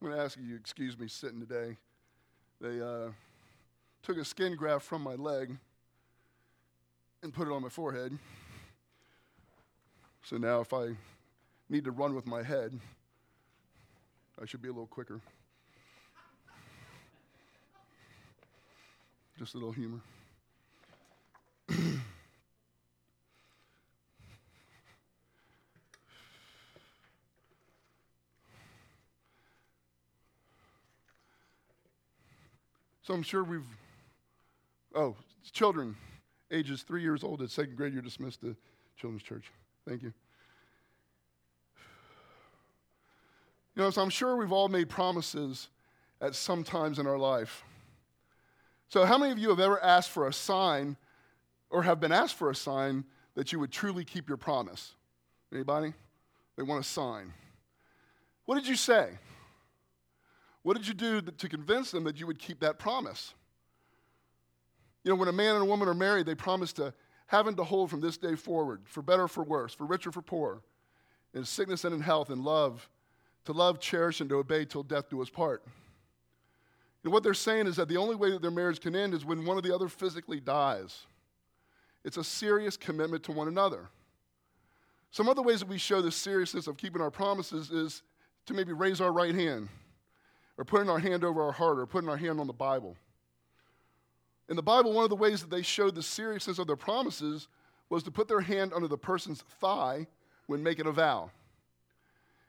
I'm 0.00 0.08
going 0.08 0.18
to 0.18 0.24
ask 0.24 0.38
you, 0.40 0.56
excuse 0.56 0.98
me, 0.98 1.08
sitting 1.08 1.40
today. 1.40 1.76
They 2.58 2.80
uh, 2.80 3.10
took 4.02 4.16
a 4.16 4.24
skin 4.24 4.56
graft 4.56 4.86
from 4.86 5.02
my 5.02 5.14
leg 5.14 5.54
and 7.22 7.34
put 7.34 7.46
it 7.46 7.50
on 7.50 7.62
my 7.62 7.68
forehead. 7.68 8.16
So 10.22 10.38
now, 10.38 10.60
if 10.62 10.72
I 10.72 10.96
need 11.68 11.84
to 11.84 11.90
run 11.90 12.14
with 12.14 12.26
my 12.26 12.42
head, 12.42 12.78
I 14.40 14.46
should 14.46 14.62
be 14.62 14.68
a 14.68 14.72
little 14.72 14.86
quicker. 14.86 15.20
Just 19.38 19.54
a 19.54 19.58
little 19.58 19.72
humor. 19.72 20.00
So 33.10 33.14
I'm 33.14 33.24
sure 33.24 33.42
we've, 33.42 33.66
oh, 34.94 35.16
children, 35.50 35.96
ages 36.52 36.82
three 36.82 37.02
years 37.02 37.24
old 37.24 37.42
at 37.42 37.50
second 37.50 37.74
grade, 37.76 37.92
you're 37.92 38.02
dismissed 38.02 38.40
to 38.42 38.54
children's 38.96 39.24
church. 39.24 39.50
Thank 39.84 40.04
you. 40.04 40.12
You 43.74 43.82
know, 43.82 43.90
so 43.90 44.00
I'm 44.00 44.10
sure 44.10 44.36
we've 44.36 44.52
all 44.52 44.68
made 44.68 44.88
promises 44.88 45.70
at 46.20 46.36
some 46.36 46.62
times 46.62 47.00
in 47.00 47.08
our 47.08 47.18
life. 47.18 47.64
So, 48.86 49.04
how 49.04 49.18
many 49.18 49.32
of 49.32 49.40
you 49.40 49.48
have 49.48 49.58
ever 49.58 49.82
asked 49.82 50.10
for 50.10 50.28
a 50.28 50.32
sign 50.32 50.96
or 51.68 51.82
have 51.82 51.98
been 51.98 52.12
asked 52.12 52.36
for 52.36 52.48
a 52.48 52.54
sign 52.54 53.02
that 53.34 53.50
you 53.50 53.58
would 53.58 53.72
truly 53.72 54.04
keep 54.04 54.28
your 54.28 54.38
promise? 54.38 54.94
Anybody? 55.52 55.94
They 56.54 56.62
want 56.62 56.84
a 56.84 56.88
sign. 56.88 57.32
What 58.44 58.54
did 58.54 58.68
you 58.68 58.76
say? 58.76 59.08
What 60.62 60.76
did 60.76 60.86
you 60.86 60.94
do 60.94 61.20
to 61.20 61.48
convince 61.48 61.90
them 61.90 62.04
that 62.04 62.18
you 62.18 62.26
would 62.26 62.38
keep 62.38 62.60
that 62.60 62.78
promise? 62.78 63.34
You 65.04 65.10
know, 65.10 65.16
when 65.16 65.28
a 65.28 65.32
man 65.32 65.54
and 65.54 65.62
a 65.62 65.66
woman 65.66 65.88
are 65.88 65.94
married, 65.94 66.26
they 66.26 66.34
promise 66.34 66.72
to 66.74 66.92
have 67.26 67.46
and 67.46 67.56
to 67.56 67.64
hold 67.64 67.90
from 67.90 68.00
this 68.00 68.18
day 68.18 68.34
forward, 68.34 68.82
for 68.84 69.02
better 69.02 69.22
or 69.22 69.28
for 69.28 69.44
worse, 69.44 69.72
for 69.72 69.86
richer 69.86 70.10
or 70.10 70.12
for 70.12 70.22
poor, 70.22 70.62
in 71.32 71.44
sickness 71.44 71.84
and 71.84 71.94
in 71.94 72.00
health, 72.00 72.28
in 72.28 72.44
love, 72.44 72.88
to 73.46 73.52
love, 73.52 73.80
cherish, 73.80 74.20
and 74.20 74.28
to 74.28 74.36
obey 74.36 74.64
till 74.64 74.82
death 74.82 75.08
do 75.08 75.22
us 75.22 75.30
part. 75.30 75.64
And 77.04 77.12
what 77.12 77.22
they're 77.22 77.32
saying 77.32 77.66
is 77.66 77.76
that 77.76 77.88
the 77.88 77.96
only 77.96 78.16
way 78.16 78.30
that 78.30 78.42
their 78.42 78.50
marriage 78.50 78.80
can 78.80 78.94
end 78.94 79.14
is 79.14 79.24
when 79.24 79.46
one 79.46 79.56
of 79.56 79.62
the 79.62 79.74
other 79.74 79.88
physically 79.88 80.40
dies. 80.40 81.06
It's 82.04 82.18
a 82.18 82.24
serious 82.24 82.76
commitment 82.76 83.22
to 83.24 83.32
one 83.32 83.48
another. 83.48 83.88
Some 85.10 85.28
other 85.28 85.40
ways 85.40 85.60
that 85.60 85.68
we 85.68 85.78
show 85.78 86.02
the 86.02 86.12
seriousness 86.12 86.66
of 86.66 86.76
keeping 86.76 87.00
our 87.00 87.10
promises 87.10 87.70
is 87.70 88.02
to 88.46 88.54
maybe 88.54 88.72
raise 88.72 89.00
our 89.00 89.12
right 89.12 89.34
hand 89.34 89.68
or 90.60 90.64
putting 90.64 90.90
our 90.90 90.98
hand 90.98 91.24
over 91.24 91.42
our 91.42 91.52
heart 91.52 91.78
or 91.78 91.86
putting 91.86 92.10
our 92.10 92.18
hand 92.18 92.38
on 92.38 92.46
the 92.46 92.52
Bible. 92.52 92.94
In 94.50 94.56
the 94.56 94.62
Bible, 94.62 94.92
one 94.92 95.04
of 95.04 95.08
the 95.08 95.16
ways 95.16 95.40
that 95.40 95.48
they 95.48 95.62
showed 95.62 95.94
the 95.94 96.02
seriousness 96.02 96.58
of 96.58 96.66
their 96.66 96.76
promises 96.76 97.48
was 97.88 98.02
to 98.02 98.10
put 98.10 98.28
their 98.28 98.42
hand 98.42 98.74
under 98.74 98.86
the 98.86 98.98
person's 98.98 99.40
thigh 99.58 100.06
when 100.48 100.62
making 100.62 100.86
a 100.86 100.92
vow. 100.92 101.30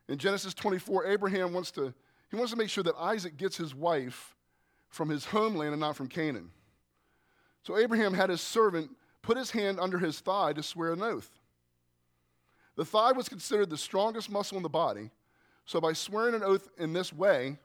In 0.10 0.18
Genesis 0.18 0.54
24, 0.54 1.06
Abraham 1.06 1.54
wants 1.54 1.72
to, 1.72 1.94
he 2.30 2.36
wants 2.36 2.52
to 2.52 2.58
make 2.58 2.70
sure 2.70 2.84
that 2.84 2.96
Isaac 3.00 3.38
gets 3.38 3.56
his 3.56 3.74
wife 3.74 4.36
from 4.90 5.08
his 5.08 5.24
homeland 5.24 5.72
and 5.72 5.80
not 5.80 5.96
from 5.96 6.08
Canaan. 6.08 6.52
So 7.64 7.78
Abraham 7.78 8.14
had 8.14 8.30
his 8.30 8.42
servant 8.42 8.90
put 9.22 9.38
his 9.38 9.52
hand 9.52 9.80
under 9.80 9.98
his 9.98 10.20
thigh 10.20 10.52
to 10.52 10.64
swear 10.64 10.92
an 10.92 11.02
oath. 11.02 11.32
The 12.76 12.84
thigh 12.84 13.14
was 13.14 13.30
considered 13.30 13.70
the 13.70 13.78
strongest 13.78 14.30
muscle 14.30 14.58
in 14.58 14.64
the 14.64 14.70
body, 14.70 15.12
so 15.64 15.80
by 15.80 15.94
swearing 15.94 16.36
an 16.36 16.44
oath 16.44 16.68
in 16.78 16.92
this 16.92 17.14
way, 17.14 17.58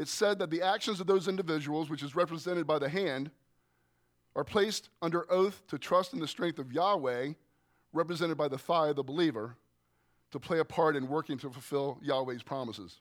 it's 0.00 0.10
said 0.10 0.38
that 0.38 0.48
the 0.48 0.62
actions 0.62 0.98
of 0.98 1.06
those 1.06 1.28
individuals, 1.28 1.90
which 1.90 2.02
is 2.02 2.16
represented 2.16 2.66
by 2.66 2.78
the 2.78 2.88
hand, 2.88 3.30
are 4.34 4.44
placed 4.44 4.88
under 5.02 5.30
oath 5.30 5.62
to 5.66 5.76
trust 5.76 6.14
in 6.14 6.20
the 6.20 6.26
strength 6.26 6.58
of 6.58 6.72
Yahweh, 6.72 7.34
represented 7.92 8.38
by 8.38 8.48
the 8.48 8.56
thigh 8.56 8.88
of 8.88 8.96
the 8.96 9.02
believer, 9.02 9.56
to 10.30 10.40
play 10.40 10.58
a 10.58 10.64
part 10.64 10.96
in 10.96 11.06
working 11.06 11.36
to 11.36 11.50
fulfill 11.50 11.98
Yahweh's 12.00 12.42
promises. 12.42 13.00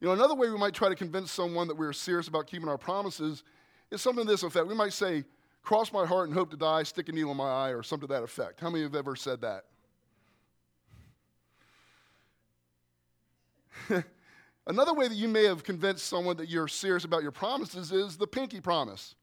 You 0.00 0.06
know, 0.06 0.12
another 0.14 0.36
way 0.36 0.48
we 0.48 0.56
might 0.56 0.74
try 0.74 0.90
to 0.90 0.94
convince 0.94 1.32
someone 1.32 1.66
that 1.66 1.76
we're 1.76 1.92
serious 1.92 2.28
about 2.28 2.46
keeping 2.46 2.68
our 2.68 2.78
promises 2.78 3.42
is 3.90 4.00
something 4.00 4.24
to 4.24 4.30
this 4.30 4.44
effect. 4.44 4.68
We 4.68 4.76
might 4.76 4.92
say, 4.92 5.24
Cross 5.64 5.92
my 5.92 6.06
heart 6.06 6.28
and 6.28 6.38
hope 6.38 6.52
to 6.52 6.56
die, 6.56 6.84
stick 6.84 7.08
a 7.08 7.12
needle 7.12 7.32
in 7.32 7.36
my 7.36 7.50
eye, 7.50 7.70
or 7.70 7.82
something 7.82 8.06
to 8.06 8.14
that 8.14 8.22
effect. 8.22 8.60
How 8.60 8.70
many 8.70 8.84
have 8.84 8.94
ever 8.94 9.16
said 9.16 9.40
that? 9.40 9.64
Another 14.68 14.92
way 14.92 15.08
that 15.08 15.14
you 15.14 15.28
may 15.28 15.44
have 15.44 15.64
convinced 15.64 16.06
someone 16.06 16.36
that 16.36 16.50
you're 16.50 16.68
serious 16.68 17.04
about 17.04 17.22
your 17.22 17.32
promises 17.32 17.90
is 17.90 18.18
the 18.18 18.26
pinky 18.26 18.60
promise. 18.60 19.14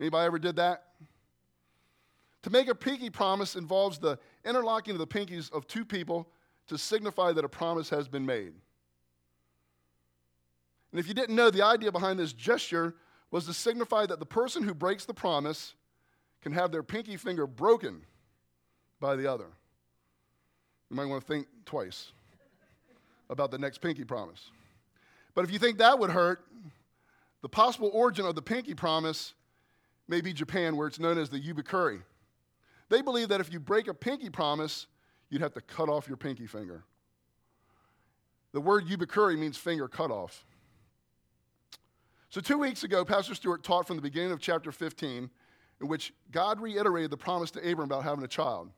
Anybody 0.00 0.26
ever 0.26 0.38
did 0.38 0.56
that? 0.56 0.84
To 2.42 2.50
make 2.50 2.68
a 2.68 2.74
pinky 2.74 3.10
promise 3.10 3.54
involves 3.54 3.98
the 3.98 4.18
interlocking 4.46 4.92
of 4.92 4.98
the 4.98 5.06
pinkies 5.06 5.52
of 5.52 5.66
two 5.66 5.84
people 5.84 6.26
to 6.68 6.78
signify 6.78 7.32
that 7.32 7.44
a 7.44 7.48
promise 7.48 7.90
has 7.90 8.08
been 8.08 8.24
made. 8.24 8.54
And 10.90 10.98
if 10.98 11.06
you 11.06 11.12
didn't 11.12 11.36
know, 11.36 11.50
the 11.50 11.62
idea 11.62 11.92
behind 11.92 12.18
this 12.18 12.32
gesture 12.32 12.94
was 13.30 13.44
to 13.44 13.52
signify 13.52 14.06
that 14.06 14.20
the 14.20 14.26
person 14.26 14.62
who 14.62 14.72
breaks 14.72 15.04
the 15.04 15.12
promise 15.12 15.74
can 16.40 16.52
have 16.52 16.72
their 16.72 16.82
pinky 16.82 17.18
finger 17.18 17.46
broken 17.46 18.00
by 19.00 19.16
the 19.16 19.30
other. 19.30 19.48
You 20.88 20.96
might 20.96 21.04
want 21.04 21.20
to 21.20 21.26
think 21.26 21.46
twice 21.66 22.12
about 23.28 23.50
the 23.50 23.58
next 23.58 23.82
pinky 23.82 24.04
promise. 24.04 24.50
But 25.34 25.44
if 25.44 25.52
you 25.52 25.58
think 25.58 25.78
that 25.78 25.98
would 25.98 26.10
hurt, 26.10 26.44
the 27.42 27.48
possible 27.48 27.90
origin 27.92 28.26
of 28.26 28.34
the 28.34 28.42
pinky 28.42 28.74
promise 28.74 29.34
may 30.08 30.20
be 30.20 30.32
Japan, 30.32 30.76
where 30.76 30.88
it's 30.88 30.98
known 30.98 31.18
as 31.18 31.28
the 31.28 31.40
yubikiri. 31.40 32.02
They 32.88 33.02
believe 33.02 33.28
that 33.28 33.40
if 33.40 33.52
you 33.52 33.60
break 33.60 33.86
a 33.86 33.94
pinky 33.94 34.30
promise, 34.30 34.86
you'd 35.28 35.42
have 35.42 35.52
to 35.54 35.60
cut 35.60 35.88
off 35.88 36.08
your 36.08 36.16
pinky 36.16 36.46
finger. 36.46 36.84
The 38.52 38.60
word 38.60 38.86
yubikiri 38.86 39.38
means 39.38 39.56
finger 39.56 39.88
cut 39.88 40.10
off. 40.10 40.44
So, 42.30 42.40
two 42.40 42.58
weeks 42.58 42.84
ago, 42.84 43.04
Pastor 43.04 43.34
Stewart 43.34 43.62
taught 43.62 43.86
from 43.86 43.96
the 43.96 44.02
beginning 44.02 44.32
of 44.32 44.40
chapter 44.40 44.72
15, 44.72 45.30
in 45.80 45.88
which 45.88 46.12
God 46.30 46.60
reiterated 46.60 47.10
the 47.10 47.16
promise 47.16 47.50
to 47.52 47.60
Abram 47.60 47.86
about 47.86 48.04
having 48.04 48.24
a 48.24 48.28
child. 48.28 48.70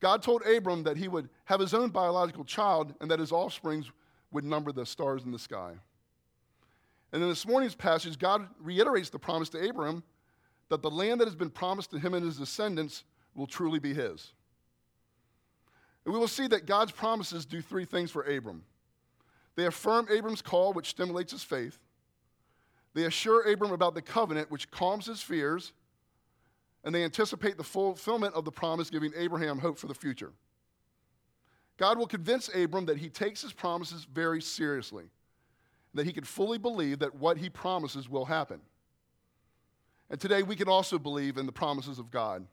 God 0.00 0.22
told 0.22 0.42
Abram 0.46 0.84
that 0.84 0.96
he 0.96 1.08
would 1.08 1.28
have 1.46 1.58
his 1.60 1.74
own 1.74 1.90
biological 1.90 2.44
child 2.44 2.94
and 3.00 3.10
that 3.10 3.18
his 3.18 3.32
offsprings 3.32 3.90
would 4.32 4.44
number 4.44 4.72
the 4.72 4.86
stars 4.86 5.24
in 5.24 5.32
the 5.32 5.38
sky. 5.38 5.72
And 7.12 7.22
in 7.22 7.28
this 7.28 7.46
morning's 7.46 7.74
passage, 7.74 8.18
God 8.18 8.46
reiterates 8.60 9.10
the 9.10 9.18
promise 9.18 9.48
to 9.50 9.64
Abraham 9.64 10.02
that 10.68 10.82
the 10.82 10.90
land 10.90 11.20
that 11.20 11.26
has 11.26 11.34
been 11.34 11.50
promised 11.50 11.90
to 11.92 11.98
him 11.98 12.14
and 12.14 12.24
his 12.24 12.36
descendants 12.36 13.04
will 13.34 13.46
truly 13.46 13.78
be 13.78 13.94
his. 13.94 14.32
And 16.04 16.12
we 16.12 16.20
will 16.20 16.28
see 16.28 16.46
that 16.48 16.66
God's 16.66 16.92
promises 16.92 17.46
do 17.46 17.62
three 17.62 17.84
things 17.84 18.10
for 18.10 18.22
Abram. 18.22 18.62
They 19.56 19.66
affirm 19.66 20.06
Abram's 20.10 20.42
call, 20.42 20.72
which 20.72 20.90
stimulates 20.90 21.32
his 21.32 21.42
faith. 21.42 21.78
They 22.94 23.04
assure 23.04 23.50
Abram 23.50 23.72
about 23.72 23.94
the 23.94 24.02
covenant, 24.02 24.50
which 24.50 24.70
calms 24.70 25.06
his 25.06 25.22
fears. 25.22 25.72
And 26.84 26.94
they 26.94 27.04
anticipate 27.04 27.56
the 27.56 27.64
fulfillment 27.64 28.34
of 28.34 28.44
the 28.44 28.52
promise, 28.52 28.88
giving 28.88 29.12
Abraham 29.16 29.58
hope 29.58 29.78
for 29.78 29.86
the 29.86 29.94
future. 29.94 30.32
God 31.78 31.96
will 31.96 32.06
convince 32.06 32.54
Abram 32.54 32.86
that 32.86 32.98
he 32.98 33.08
takes 33.08 33.40
his 33.40 33.52
promises 33.52 34.06
very 34.12 34.42
seriously, 34.42 35.04
that 35.94 36.04
he 36.04 36.12
can 36.12 36.24
fully 36.24 36.58
believe 36.58 36.98
that 36.98 37.14
what 37.14 37.38
he 37.38 37.48
promises 37.48 38.08
will 38.08 38.24
happen. 38.24 38.60
And 40.10 40.20
today 40.20 40.42
we 40.42 40.56
can 40.56 40.68
also 40.68 40.98
believe 40.98 41.38
in 41.38 41.46
the 41.46 41.52
promises 41.52 41.98
of 41.98 42.10
God. 42.10 42.44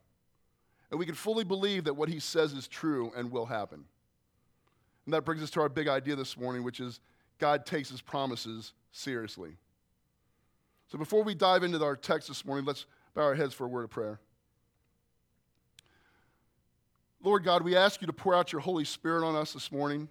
And 0.92 1.00
we 1.00 1.06
can 1.06 1.16
fully 1.16 1.44
believe 1.44 1.86
that 1.86 1.96
what 1.96 2.10
he 2.10 2.20
says 2.20 2.54
is 2.54 2.68
true 2.68 3.12
and 3.16 3.32
will 3.32 3.48
happen. 3.48 3.84
And 5.06 5.14
that 5.14 5.26
brings 5.26 5.42
us 5.42 5.50
to 5.52 5.62
our 5.62 5.70
big 5.70 5.88
idea 5.88 6.16
this 6.16 6.38
morning, 6.38 6.64
which 6.64 6.80
is 6.80 7.00
God 7.40 7.66
takes 7.66 7.90
his 7.90 8.02
promises 8.02 8.74
seriously. 8.92 9.58
So 10.88 11.00
before 11.00 11.24
we 11.24 11.34
dive 11.34 11.64
into 11.64 11.84
our 11.84 11.96
text 11.96 12.28
this 12.28 12.46
morning, 12.46 12.66
let's 12.66 12.86
bow 13.16 13.24
our 13.24 13.36
heads 13.36 13.54
for 13.54 13.66
a 13.66 13.68
word 13.68 13.84
of 13.84 13.90
prayer. 13.90 14.20
Lord 17.26 17.44
God, 17.44 17.64
we 17.64 17.76
ask 17.76 18.02
you 18.02 18.08
to 18.08 18.14
pour 18.14 18.36
out 18.36 18.52
your 18.52 18.62
Holy 18.62 18.86
Spirit 18.86 19.26
on 19.26 19.36
us 19.36 19.52
this 19.52 19.72
morning. 19.72 20.08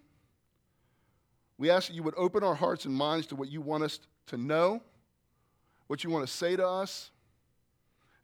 We 1.58 1.70
ask 1.70 1.86
that 1.86 1.94
you 1.94 2.02
would 2.02 2.16
open 2.16 2.42
our 2.42 2.56
hearts 2.56 2.86
and 2.86 2.94
minds 2.94 3.28
to 3.28 3.36
what 3.36 3.48
you 3.48 3.60
want 3.60 3.84
us 3.84 4.00
to 4.26 4.36
know, 4.36 4.82
what 5.86 6.02
you 6.02 6.10
want 6.10 6.26
to 6.26 6.32
say 6.32 6.56
to 6.56 6.66
us, 6.66 7.12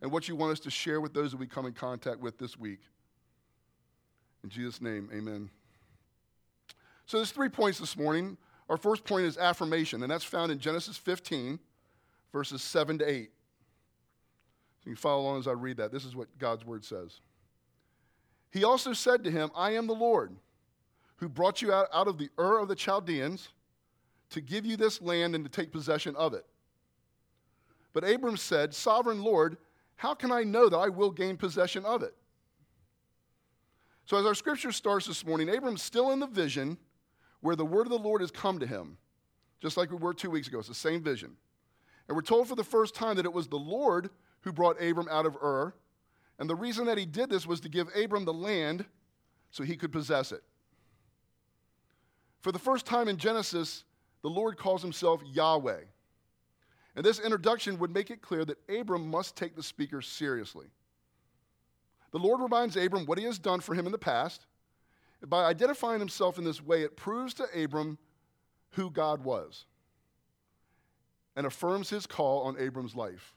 and 0.03 0.11
what 0.11 0.27
you 0.27 0.35
want 0.35 0.51
us 0.51 0.61
to 0.61 0.71
share 0.71 1.01
with 1.01 1.15
those 1.15 1.31
that 1.31 1.37
we 1.37 1.47
come 1.47 1.67
in 1.67 1.73
contact 1.73 2.19
with 2.19 2.37
this 2.37 2.59
week. 2.59 2.81
In 4.43 4.51
Jesus' 4.51 4.81
name, 4.81 5.09
amen. 5.15 5.51
So 7.07 7.19
there's 7.19 7.31
three 7.31 7.49
points 7.49 7.79
this 7.79 7.97
morning. 7.97 8.37
Our 8.69 8.77
first 8.77 9.05
point 9.05 9.25
is 9.25 9.39
affirmation, 9.39 10.03
and 10.03 10.11
that's 10.11 10.25
found 10.25 10.51
in 10.51 10.59
Genesis 10.59 10.97
15, 10.97 11.61
verses 12.33 12.61
7 12.61 12.99
to 12.99 13.09
8. 13.09 13.31
So 14.83 14.91
you 14.91 14.97
can 14.97 15.01
follow 15.01 15.23
along 15.23 15.39
as 15.39 15.47
I 15.47 15.53
read 15.53 15.77
that. 15.77 15.93
This 15.93 16.05
is 16.05 16.17
what 16.17 16.27
God's 16.39 16.67
word 16.67 16.85
says. 16.85 17.21
He 18.51 18.65
also 18.65 18.93
said 18.93 19.25
to 19.25 19.31
him, 19.31 19.51
I 19.55 19.73
am 19.73 19.87
the 19.87 19.95
Lord 19.95 20.35
who 21.17 21.29
brought 21.29 21.63
you 21.63 21.73
out, 21.73 21.89
out 21.93 22.09
of 22.09 22.19
the 22.19 22.31
Ur 22.39 22.59
of 22.59 22.69
the 22.69 22.75
Chaldeans 22.75 23.51
to 24.31 24.41
give 24.41 24.65
you 24.65 24.77
this 24.77 25.01
land 25.01 25.35
and 25.35 25.45
to 25.45 25.51
take 25.51 25.71
possession 25.71 26.17
of 26.17 26.35
it. 26.35 26.45
But 27.93 28.09
Abram 28.09 28.37
said, 28.37 28.75
Sovereign 28.75 29.23
Lord, 29.23 29.57
how 29.97 30.15
can 30.15 30.33
I 30.33 30.45
know 30.45 30.69
that 30.69 30.77
I 30.77 30.89
will 30.89 31.11
gain 31.11 31.37
possession 31.37 31.85
of 31.85 32.03
it? 32.03 32.15
So, 34.07 34.17
as 34.17 34.27
our 34.27 34.35
scripture 34.35 34.73
starts 34.73 35.07
this 35.07 35.25
morning, 35.25 35.49
Abram's 35.49 35.83
still 35.83 36.11
in 36.11 36.21
the 36.21 36.27
vision 36.27 36.79
where 37.41 37.57
the 37.57 37.65
word 37.65 37.87
of 37.87 37.91
the 37.91 37.99
Lord 37.99 38.21
has 38.21 38.31
come 38.31 38.59
to 38.59 38.67
him, 38.67 38.97
just 39.61 39.77
like 39.77 39.91
we 39.91 39.97
were 39.97 40.15
two 40.15 40.31
weeks 40.31 40.49
ago. 40.49 40.59
It's 40.59 40.69
the 40.69 40.75
same 40.75 41.03
vision. 41.03 41.37
And 42.09 42.17
we're 42.17 42.23
told 42.23 42.49
for 42.49 42.57
the 42.57 42.65
first 42.65 42.95
time 42.95 43.17
that 43.17 43.25
it 43.25 43.33
was 43.33 43.47
the 43.47 43.57
Lord 43.57 44.11
who 44.41 44.53
brought 44.53 44.83
Abram 44.83 45.07
out 45.11 45.27
of 45.27 45.37
Ur. 45.37 45.75
And 46.41 46.49
the 46.49 46.57
reason 46.57 46.87
that 46.87 46.99
he 46.99 47.05
did 47.05 47.29
this 47.29 47.47
was 47.47 47.61
to 47.61 47.69
give 47.69 47.95
Abram 47.95 48.25
the 48.25 48.33
land 48.33 48.87
so 49.51 49.63
he 49.63 49.77
could 49.77 49.93
possess 49.93 50.33
it. 50.33 50.43
For 52.41 52.51
the 52.51 52.59
first 52.59 52.87
time 52.87 53.09
in 53.09 53.19
Genesis, 53.19 53.85
the 54.23 54.31
Lord 54.31 54.57
calls 54.57 54.81
himself 54.81 55.23
Yahweh. 55.33 55.83
And 56.97 57.05
this 57.05 57.21
introduction 57.21 57.79
would 57.79 57.93
make 57.93 58.11
it 58.11 58.23
clear 58.23 58.47
that 58.47 58.59
Abram 58.71 59.11
must 59.11 59.37
take 59.37 59.55
the 59.55 59.63
speaker 59.63 60.01
seriously. 60.01 60.67
The 62.11 62.19
Lord 62.19 62.41
reminds 62.41 62.77
Abram 62.77 63.05
what 63.05 63.19
he 63.19 63.25
has 63.25 63.39
done 63.39 63.61
for 63.61 63.75
him 63.75 63.85
in 63.85 63.93
the 63.93 63.99
past. 63.99 64.47
By 65.27 65.45
identifying 65.45 66.01
himself 66.01 66.39
in 66.39 66.45
this 66.45 66.63
way, 66.63 66.83
it 66.83 66.97
proves 66.97 67.35
to 67.35 67.45
Abram 67.55 67.99
who 68.71 68.91
God 68.91 69.23
was 69.23 69.67
and 71.37 71.47
affirms 71.47 71.91
his 71.91 72.07
call 72.07 72.43
on 72.43 72.59
Abram's 72.59 72.97
life. 72.97 73.35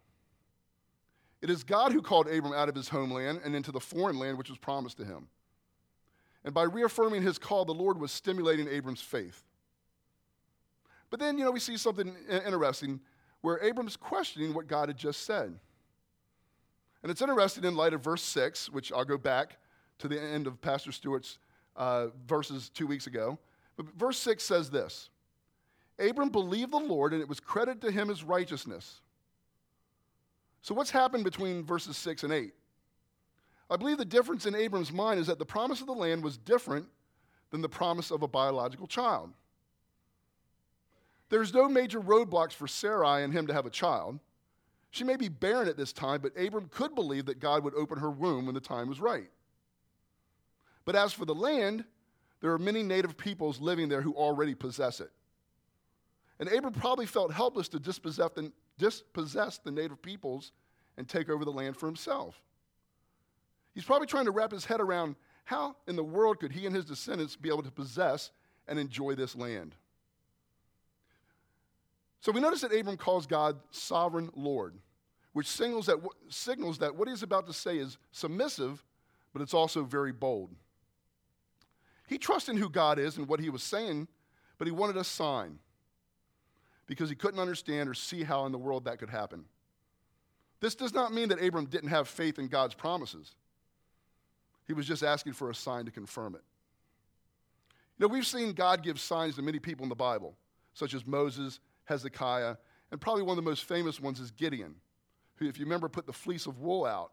It 1.43 1.49
is 1.49 1.65
God 1.65 1.91
who 1.91 2.01
called 2.01 2.29
Abram 2.29 2.53
out 2.53 2.69
of 2.69 2.75
his 2.75 2.87
homeland 2.87 3.41
and 3.43 3.53
into 3.53 3.73
the 3.73 3.79
foreign 3.81 4.17
land 4.17 4.37
which 4.37 4.49
was 4.49 4.57
promised 4.57 4.95
to 4.99 5.03
him. 5.03 5.27
And 6.45 6.53
by 6.53 6.63
reaffirming 6.63 7.21
his 7.21 7.37
call, 7.37 7.65
the 7.65 7.73
Lord 7.73 7.99
was 7.99 8.13
stimulating 8.13 8.69
Abram's 8.69 9.01
faith. 9.01 9.43
But 11.09 11.19
then, 11.19 11.37
you 11.37 11.43
know, 11.43 11.51
we 11.51 11.59
see 11.59 11.75
something 11.75 12.15
interesting 12.29 13.01
where 13.41 13.61
Abram's 13.61 13.97
questioning 13.97 14.53
what 14.53 14.67
God 14.67 14.87
had 14.87 14.97
just 14.97 15.25
said. 15.25 15.59
And 17.03 17.11
it's 17.11 17.21
interesting 17.21 17.65
in 17.65 17.75
light 17.75 17.93
of 17.93 18.01
verse 18.01 18.23
6, 18.23 18.69
which 18.69 18.93
I'll 18.93 19.03
go 19.03 19.17
back 19.17 19.57
to 19.99 20.07
the 20.07 20.19
end 20.19 20.47
of 20.47 20.61
Pastor 20.61 20.93
Stewart's 20.93 21.39
uh, 21.75 22.07
verses 22.25 22.69
two 22.69 22.87
weeks 22.87 23.07
ago. 23.07 23.37
But 23.75 23.87
verse 23.97 24.17
6 24.19 24.41
says 24.41 24.69
this 24.69 25.09
Abram 25.99 26.29
believed 26.29 26.71
the 26.71 26.77
Lord, 26.77 27.11
and 27.11 27.21
it 27.21 27.27
was 27.27 27.41
credited 27.41 27.81
to 27.81 27.91
him 27.91 28.09
as 28.09 28.23
righteousness. 28.23 29.01
So, 30.63 30.73
what's 30.73 30.89
happened 30.89 31.25
between 31.25 31.65
verses 31.65 31.97
6 31.97 32.23
and 32.23 32.33
8? 32.33 32.53
I 33.69 33.75
believe 33.75 33.97
the 33.97 34.05
difference 34.05 34.45
in 34.45 34.55
Abram's 34.55 34.93
mind 34.93 35.19
is 35.19 35.27
that 35.27 35.37
the 35.37 35.45
promise 35.45 35.81
of 35.81 35.87
the 35.87 35.93
land 35.93 36.23
was 36.23 36.37
different 36.37 36.87
than 37.51 37.61
the 37.61 37.69
promise 37.69 38.11
of 38.11 38.23
a 38.23 38.27
biological 38.27 38.87
child. 38.87 39.33
There's 41.29 41.53
no 41.53 41.67
major 41.67 41.99
roadblocks 41.99 42.53
for 42.53 42.67
Sarai 42.67 43.23
and 43.23 43.33
him 43.33 43.45
to 43.47 43.53
have 43.53 43.65
a 43.65 43.69
child. 43.69 44.19
She 44.89 45.03
may 45.03 45.17
be 45.17 45.27
barren 45.27 45.67
at 45.67 45.75
this 45.75 45.91
time, 45.91 46.21
but 46.21 46.37
Abram 46.39 46.69
could 46.69 46.95
believe 46.95 47.25
that 47.25 47.39
God 47.39 47.63
would 47.63 47.73
open 47.75 47.99
her 47.99 48.11
womb 48.11 48.45
when 48.45 48.55
the 48.55 48.61
time 48.61 48.87
was 48.87 49.01
right. 49.01 49.29
But 50.85 50.95
as 50.95 51.11
for 51.11 51.25
the 51.25 51.35
land, 51.35 51.83
there 52.39 52.53
are 52.53 52.59
many 52.59 52.83
native 52.83 53.17
peoples 53.17 53.59
living 53.59 53.89
there 53.89 54.01
who 54.01 54.13
already 54.13 54.55
possess 54.55 55.01
it. 55.01 55.11
And 56.39 56.49
Abram 56.49 56.73
probably 56.73 57.05
felt 57.05 57.33
helpless 57.33 57.67
to 57.69 57.79
dispossess 57.79 58.29
the, 58.35 58.51
dispossess 58.77 59.57
the 59.57 59.71
native 59.71 60.01
peoples 60.01 60.51
and 60.97 61.07
take 61.07 61.29
over 61.29 61.45
the 61.45 61.51
land 61.51 61.77
for 61.77 61.85
himself. 61.85 62.41
He's 63.73 63.85
probably 63.85 64.07
trying 64.07 64.25
to 64.25 64.31
wrap 64.31 64.51
his 64.51 64.65
head 64.65 64.81
around 64.81 65.15
how 65.45 65.75
in 65.87 65.95
the 65.95 66.03
world 66.03 66.39
could 66.39 66.51
he 66.51 66.65
and 66.65 66.75
his 66.75 66.85
descendants 66.85 67.35
be 67.35 67.49
able 67.49 67.63
to 67.63 67.71
possess 67.71 68.31
and 68.67 68.79
enjoy 68.79 69.15
this 69.15 69.35
land. 69.35 69.75
So 72.21 72.31
we 72.31 72.39
notice 72.39 72.61
that 72.61 72.73
Abram 72.73 72.97
calls 72.97 73.25
God 73.25 73.59
sovereign 73.71 74.31
Lord, 74.35 74.75
which 75.33 75.47
signals 75.47 75.87
that, 75.87 75.97
signals 76.29 76.77
that 76.77 76.95
what 76.95 77.09
he's 77.09 77.23
about 77.23 77.47
to 77.47 77.53
say 77.53 77.77
is 77.77 77.97
submissive, 78.11 78.83
but 79.33 79.41
it's 79.41 79.53
also 79.53 79.83
very 79.83 80.13
bold. 80.13 80.51
He 82.07 82.17
trusts 82.17 82.47
in 82.47 82.57
who 82.57 82.69
God 82.69 82.99
is 82.99 83.17
and 83.17 83.27
what 83.27 83.39
he 83.39 83.49
was 83.49 83.63
saying, 83.63 84.07
but 84.57 84.67
he 84.67 84.71
wanted 84.71 84.97
a 84.97 85.03
sign 85.03 85.59
because 86.87 87.09
he 87.09 87.15
couldn't 87.15 87.39
understand 87.39 87.89
or 87.89 87.93
see 87.93 88.23
how 88.23 88.45
in 88.45 88.51
the 88.51 88.57
world 88.57 88.85
that 88.85 88.99
could 88.99 89.09
happen. 89.09 89.45
This 90.59 90.75
does 90.75 90.93
not 90.93 91.13
mean 91.13 91.29
that 91.29 91.43
Abram 91.43 91.65
didn't 91.65 91.89
have 91.89 92.07
faith 92.07 92.39
in 92.39 92.47
God's 92.47 92.73
promises. 92.73 93.35
He 94.65 94.73
was 94.73 94.85
just 94.85 95.03
asking 95.03 95.33
for 95.33 95.49
a 95.49 95.55
sign 95.55 95.85
to 95.85 95.91
confirm 95.91 96.35
it. 96.35 96.41
You 97.97 98.07
know, 98.07 98.13
we've 98.13 98.25
seen 98.25 98.53
God 98.53 98.81
give 98.81 98.99
signs 98.99 99.35
to 99.35 99.41
many 99.41 99.59
people 99.59 99.83
in 99.83 99.89
the 99.89 99.95
Bible, 99.95 100.35
such 100.73 100.93
as 100.93 101.05
Moses, 101.05 101.59
Hezekiah, 101.85 102.55
and 102.91 103.01
probably 103.01 103.23
one 103.23 103.37
of 103.37 103.43
the 103.43 103.49
most 103.49 103.65
famous 103.65 103.99
ones 103.99 104.19
is 104.19 104.31
Gideon, 104.31 104.75
who, 105.35 105.47
if 105.47 105.57
you 105.59 105.65
remember, 105.65 105.89
put 105.89 106.05
the 106.05 106.13
fleece 106.13 106.45
of 106.45 106.59
wool 106.59 106.85
out 106.85 107.11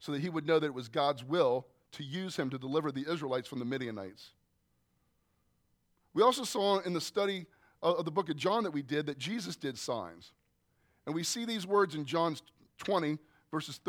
so 0.00 0.12
that 0.12 0.20
he 0.20 0.28
would 0.28 0.46
know 0.46 0.58
that 0.58 0.66
it 0.66 0.74
was 0.74 0.88
God's 0.88 1.24
will 1.24 1.66
to 1.92 2.02
use 2.02 2.36
him 2.36 2.50
to 2.50 2.58
deliver 2.58 2.92
the 2.92 3.06
Israelites 3.10 3.48
from 3.48 3.58
the 3.58 3.64
Midianites. 3.64 4.30
We 6.14 6.22
also 6.22 6.44
saw 6.44 6.78
in 6.80 6.94
the 6.94 7.00
study 7.00 7.46
of 7.82 8.04
the 8.04 8.10
book 8.10 8.28
of 8.28 8.36
John 8.36 8.64
that 8.64 8.72
we 8.72 8.82
did 8.82 9.06
that 9.06 9.18
Jesus 9.18 9.56
did 9.56 9.78
signs. 9.78 10.32
And 11.06 11.14
we 11.14 11.22
see 11.22 11.44
these 11.44 11.66
words 11.66 11.94
in 11.94 12.04
John 12.04 12.36
20, 12.78 13.18
verses 13.50 13.80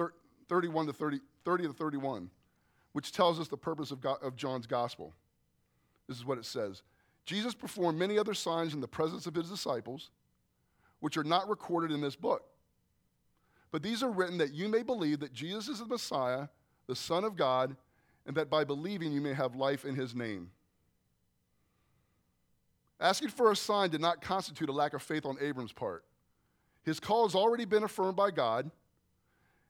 31 0.47 0.87
to 0.87 0.93
30, 0.93 1.19
30 1.43 1.67
to 1.67 1.73
31, 1.73 2.29
which 2.93 3.11
tells 3.11 3.39
us 3.39 3.47
the 3.47 3.57
purpose 3.57 3.91
of, 3.91 3.99
God, 3.99 4.17
of 4.21 4.35
John's 4.35 4.67
gospel. 4.67 5.13
This 6.07 6.17
is 6.17 6.25
what 6.25 6.37
it 6.37 6.45
says 6.45 6.81
Jesus 7.25 7.53
performed 7.53 7.99
many 7.99 8.17
other 8.17 8.33
signs 8.33 8.73
in 8.73 8.81
the 8.81 8.87
presence 8.87 9.27
of 9.27 9.35
his 9.35 9.49
disciples, 9.49 10.09
which 10.99 11.17
are 11.17 11.23
not 11.23 11.49
recorded 11.49 11.91
in 11.91 12.01
this 12.01 12.15
book. 12.15 12.43
But 13.71 13.83
these 13.83 14.01
are 14.01 14.09
written 14.09 14.39
that 14.39 14.53
you 14.53 14.67
may 14.67 14.81
believe 14.81 15.19
that 15.19 15.33
Jesus 15.33 15.69
is 15.69 15.79
the 15.79 15.85
Messiah, 15.85 16.47
the 16.87 16.95
Son 16.95 17.23
of 17.23 17.35
God, 17.35 17.75
and 18.25 18.35
that 18.35 18.49
by 18.49 18.63
believing 18.63 19.11
you 19.11 19.21
may 19.21 19.33
have 19.33 19.55
life 19.55 19.85
in 19.85 19.95
his 19.95 20.15
name. 20.15 20.49
Asking 22.99 23.29
for 23.29 23.51
a 23.51 23.55
sign 23.55 23.89
did 23.89 24.01
not 24.01 24.21
constitute 24.21 24.69
a 24.69 24.73
lack 24.73 24.93
of 24.93 25.01
faith 25.01 25.25
on 25.25 25.37
Abram's 25.39 25.71
part. 25.71 26.03
His 26.83 26.99
call 26.99 27.25
has 27.25 27.35
already 27.35 27.65
been 27.65 27.83
affirmed 27.83 28.15
by 28.15 28.31
God, 28.31 28.69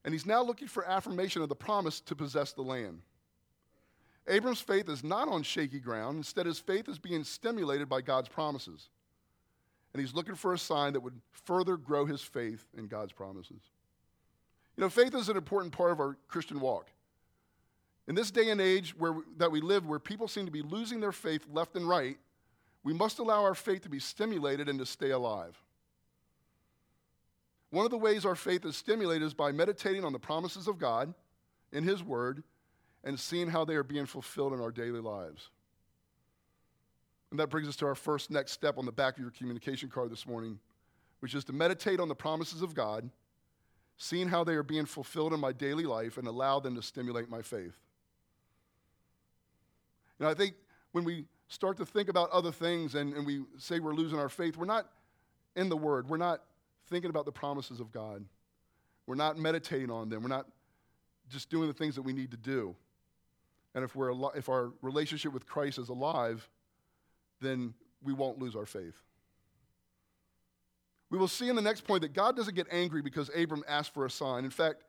and 0.03 0.13
he's 0.13 0.25
now 0.25 0.41
looking 0.41 0.67
for 0.67 0.85
affirmation 0.85 1.41
of 1.41 1.49
the 1.49 1.55
promise 1.55 1.99
to 2.01 2.15
possess 2.15 2.53
the 2.53 2.61
land. 2.61 3.01
Abram's 4.27 4.61
faith 4.61 4.89
is 4.89 5.03
not 5.03 5.27
on 5.27 5.43
shaky 5.43 5.79
ground. 5.79 6.17
Instead, 6.17 6.45
his 6.45 6.59
faith 6.59 6.87
is 6.87 6.99
being 6.99 7.23
stimulated 7.23 7.89
by 7.89 8.01
God's 8.01 8.29
promises. 8.29 8.89
And 9.93 9.99
he's 9.99 10.13
looking 10.13 10.35
for 10.35 10.53
a 10.53 10.57
sign 10.57 10.93
that 10.93 10.99
would 10.99 11.19
further 11.31 11.77
grow 11.77 12.05
his 12.05 12.21
faith 12.21 12.63
in 12.77 12.87
God's 12.87 13.11
promises. 13.11 13.61
You 14.77 14.81
know, 14.83 14.89
faith 14.89 15.15
is 15.15 15.29
an 15.29 15.37
important 15.37 15.73
part 15.73 15.91
of 15.91 15.99
our 15.99 16.15
Christian 16.27 16.59
walk. 16.59 16.87
In 18.07 18.15
this 18.15 18.31
day 18.31 18.49
and 18.49 18.61
age 18.61 18.95
where, 18.97 19.15
that 19.37 19.51
we 19.51 19.61
live, 19.61 19.85
where 19.85 19.99
people 19.99 20.27
seem 20.27 20.45
to 20.45 20.51
be 20.51 20.61
losing 20.61 20.99
their 20.99 21.11
faith 21.11 21.45
left 21.51 21.75
and 21.75 21.87
right, 21.87 22.17
we 22.83 22.93
must 22.93 23.19
allow 23.19 23.43
our 23.43 23.55
faith 23.55 23.81
to 23.83 23.89
be 23.89 23.99
stimulated 23.99 24.69
and 24.69 24.79
to 24.79 24.85
stay 24.85 25.11
alive. 25.11 25.57
One 27.71 27.85
of 27.85 27.91
the 27.91 27.97
ways 27.97 28.25
our 28.25 28.35
faith 28.35 28.65
is 28.65 28.75
stimulated 28.75 29.25
is 29.25 29.33
by 29.33 29.51
meditating 29.51 30.03
on 30.03 30.13
the 30.13 30.19
promises 30.19 30.67
of 30.67 30.79
God 30.79 31.13
in 31.71 31.83
His 31.83 32.03
Word 32.03 32.43
and 33.03 33.19
seeing 33.19 33.47
how 33.47 33.63
they 33.63 33.75
are 33.75 33.83
being 33.83 34.05
fulfilled 34.05 34.53
in 34.53 34.61
our 34.61 34.71
daily 34.71 34.99
lives. 34.99 35.49
And 37.31 37.39
that 37.39 37.49
brings 37.49 37.67
us 37.67 37.75
to 37.77 37.85
our 37.85 37.95
first 37.95 38.31
next 38.31 38.53
step 38.53 38.77
on 38.77 38.85
the 38.85 38.91
back 38.91 39.15
of 39.15 39.21
your 39.21 39.31
communication 39.31 39.89
card 39.89 40.09
this 40.09 40.25
morning, 40.25 40.59
which 41.19 41.35
is 41.35 41.43
to 41.45 41.53
meditate 41.53 41.99
on 41.99 42.07
the 42.07 42.15
promises 42.15 42.61
of 42.63 42.73
God, 42.73 43.09
seeing 43.97 44.27
how 44.27 44.43
they 44.43 44.55
are 44.55 44.63
being 44.63 44.85
fulfilled 44.85 45.33
in 45.33 45.39
my 45.39 45.51
daily 45.51 45.85
life, 45.85 46.17
and 46.17 46.27
allow 46.27 46.59
them 46.59 46.75
to 46.75 46.81
stimulate 46.81 47.29
my 47.29 47.41
faith. 47.41 47.77
And 50.17 50.27
I 50.27 50.33
think 50.33 50.55
when 50.91 51.03
we 51.03 51.25
start 51.49 51.77
to 51.77 51.85
think 51.85 52.09
about 52.09 52.29
other 52.29 52.51
things 52.51 52.95
and, 52.95 53.13
and 53.13 53.25
we 53.25 53.43
say 53.57 53.79
we're 53.79 53.93
losing 53.93 54.17
our 54.17 54.29
faith, 54.29 54.55
we're 54.55 54.65
not 54.65 54.87
in 55.55 55.67
the 55.67 55.77
Word. 55.77 56.07
We're 56.07 56.17
not 56.17 56.41
thinking 56.87 57.09
about 57.09 57.25
the 57.25 57.31
promises 57.31 57.79
of 57.79 57.91
God. 57.91 58.23
We're 59.05 59.15
not 59.15 59.37
meditating 59.37 59.91
on 59.91 60.09
them. 60.09 60.21
We're 60.21 60.29
not 60.29 60.47
just 61.29 61.49
doing 61.49 61.67
the 61.67 61.73
things 61.73 61.95
that 61.95 62.03
we 62.03 62.13
need 62.13 62.31
to 62.31 62.37
do. 62.37 62.75
And 63.75 63.83
if, 63.83 63.95
we're, 63.95 64.11
al- 64.11 64.33
if 64.35 64.49
our 64.49 64.71
relationship 64.81 65.33
with 65.33 65.45
Christ 65.45 65.77
is 65.77 65.89
alive, 65.89 66.47
then 67.41 67.73
we 68.03 68.13
won't 68.13 68.39
lose 68.39 68.55
our 68.55 68.65
faith. 68.65 69.01
We 71.09 71.17
will 71.17 71.27
see 71.27 71.49
in 71.49 71.55
the 71.55 71.61
next 71.61 71.81
point 71.81 72.03
that 72.03 72.13
God 72.13 72.35
doesn't 72.35 72.55
get 72.55 72.67
angry 72.71 73.01
because 73.01 73.31
Abram 73.35 73.63
asked 73.67 73.93
for 73.93 74.05
a 74.05 74.09
sign. 74.09 74.45
In 74.45 74.51
fact, 74.51 74.83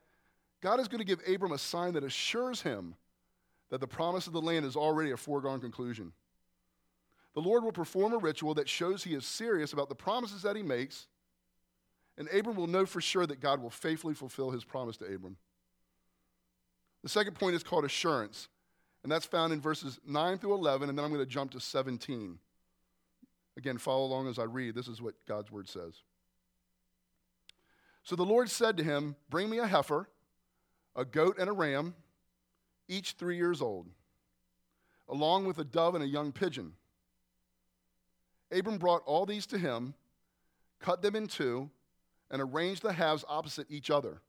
God 0.61 0.79
is 0.81 0.88
going 0.88 0.99
to 0.99 1.05
give 1.05 1.21
Abram 1.26 1.52
a 1.52 1.59
sign 1.59 1.95
that 1.95 2.05
assures 2.05 2.61
him 2.61 2.95
that 3.71 3.81
the 3.81 3.87
promise 3.87 4.26
of 4.26 4.35
the 4.35 4.40
land 4.40 4.67
is 4.67 4.76
already 4.76 5.12
a 5.12 5.17
foregone 5.17 5.61
conclusion 5.61 6.12
the 7.35 7.41
Lord 7.41 7.63
will 7.63 7.73
perform 7.73 8.13
a 8.13 8.19
ritual 8.19 8.55
that 8.55 8.69
shows 8.69 9.05
he 9.05 9.15
is 9.15 9.25
serious 9.25 9.73
about 9.73 9.89
the 9.89 9.95
promises 9.95 10.43
that 10.43 10.57
he 10.57 10.63
makes, 10.63 11.07
and 12.19 12.29
Abram 12.29 12.57
will 12.57 12.67
know 12.67 12.85
for 12.87 13.01
sure 13.01 13.27
that 13.27 13.41
God 13.41 13.63
will 13.63 13.71
faithfully 13.71 14.15
fulfill 14.15 14.51
his 14.51 14.65
promise 14.65 14.97
to 14.99 15.05
Abram. 15.05 15.37
The 17.03 17.09
second 17.09 17.35
point 17.35 17.55
is 17.55 17.63
called 17.63 17.85
assurance, 17.85 18.49
and 19.03 19.11
that's 19.11 19.25
found 19.25 19.53
in 19.53 19.61
verses 19.61 19.99
9 20.07 20.39
through 20.39 20.55
11, 20.55 20.89
and 20.89 20.99
then 20.99 21.05
I'm 21.05 21.13
going 21.13 21.25
to 21.25 21.31
jump 21.31 21.53
to 21.53 21.61
17. 21.61 22.39
Again, 23.57 23.79
follow 23.79 24.05
along 24.05 24.29
as 24.29 24.39
I 24.39 24.45
read. 24.45 24.75
This 24.75 24.89
is 24.89 25.01
what 25.01 25.15
God's 25.27 25.51
word 25.51 25.69
says. 25.69 25.95
So 28.03 28.17
the 28.17 28.25
Lord 28.25 28.51
said 28.51 28.77
to 28.77 28.85
him, 28.85 29.17
Bring 29.29 29.49
me 29.49 29.59
a 29.59 29.67
heifer, 29.67 30.09
a 30.97 31.05
goat, 31.05 31.37
and 31.39 31.49
a 31.49 31.53
ram, 31.53 31.95
each 32.89 33.13
three 33.13 33.37
years 33.37 33.63
old, 33.63 33.87
along 35.09 35.47
with 35.47 35.59
a 35.59 35.65
dove 35.65 35.95
and 35.95 36.05
a 36.05 36.09
young 36.09 36.33
pigeon. 36.33 36.73
Abram 38.52 38.78
brought 38.78 39.02
all 39.07 39.26
these 39.26 39.47
to 39.47 39.59
him, 39.59 39.95
cut 40.80 41.02
them 41.02 41.14
in 41.14 41.26
two, 41.26 41.71
and 42.30 42.40
arranged 42.40 42.83
the 42.83 42.92
halves 42.92 43.25
opposite 43.28 43.66
each 43.71 43.90
other. 43.90 44.21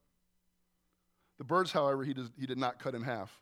The 1.38 1.44
birds, 1.44 1.72
however, 1.72 2.04
he, 2.04 2.14
does, 2.14 2.30
he 2.40 2.46
did 2.46 2.58
not 2.58 2.80
cut 2.80 2.94
in 2.94 3.02
half. 3.02 3.40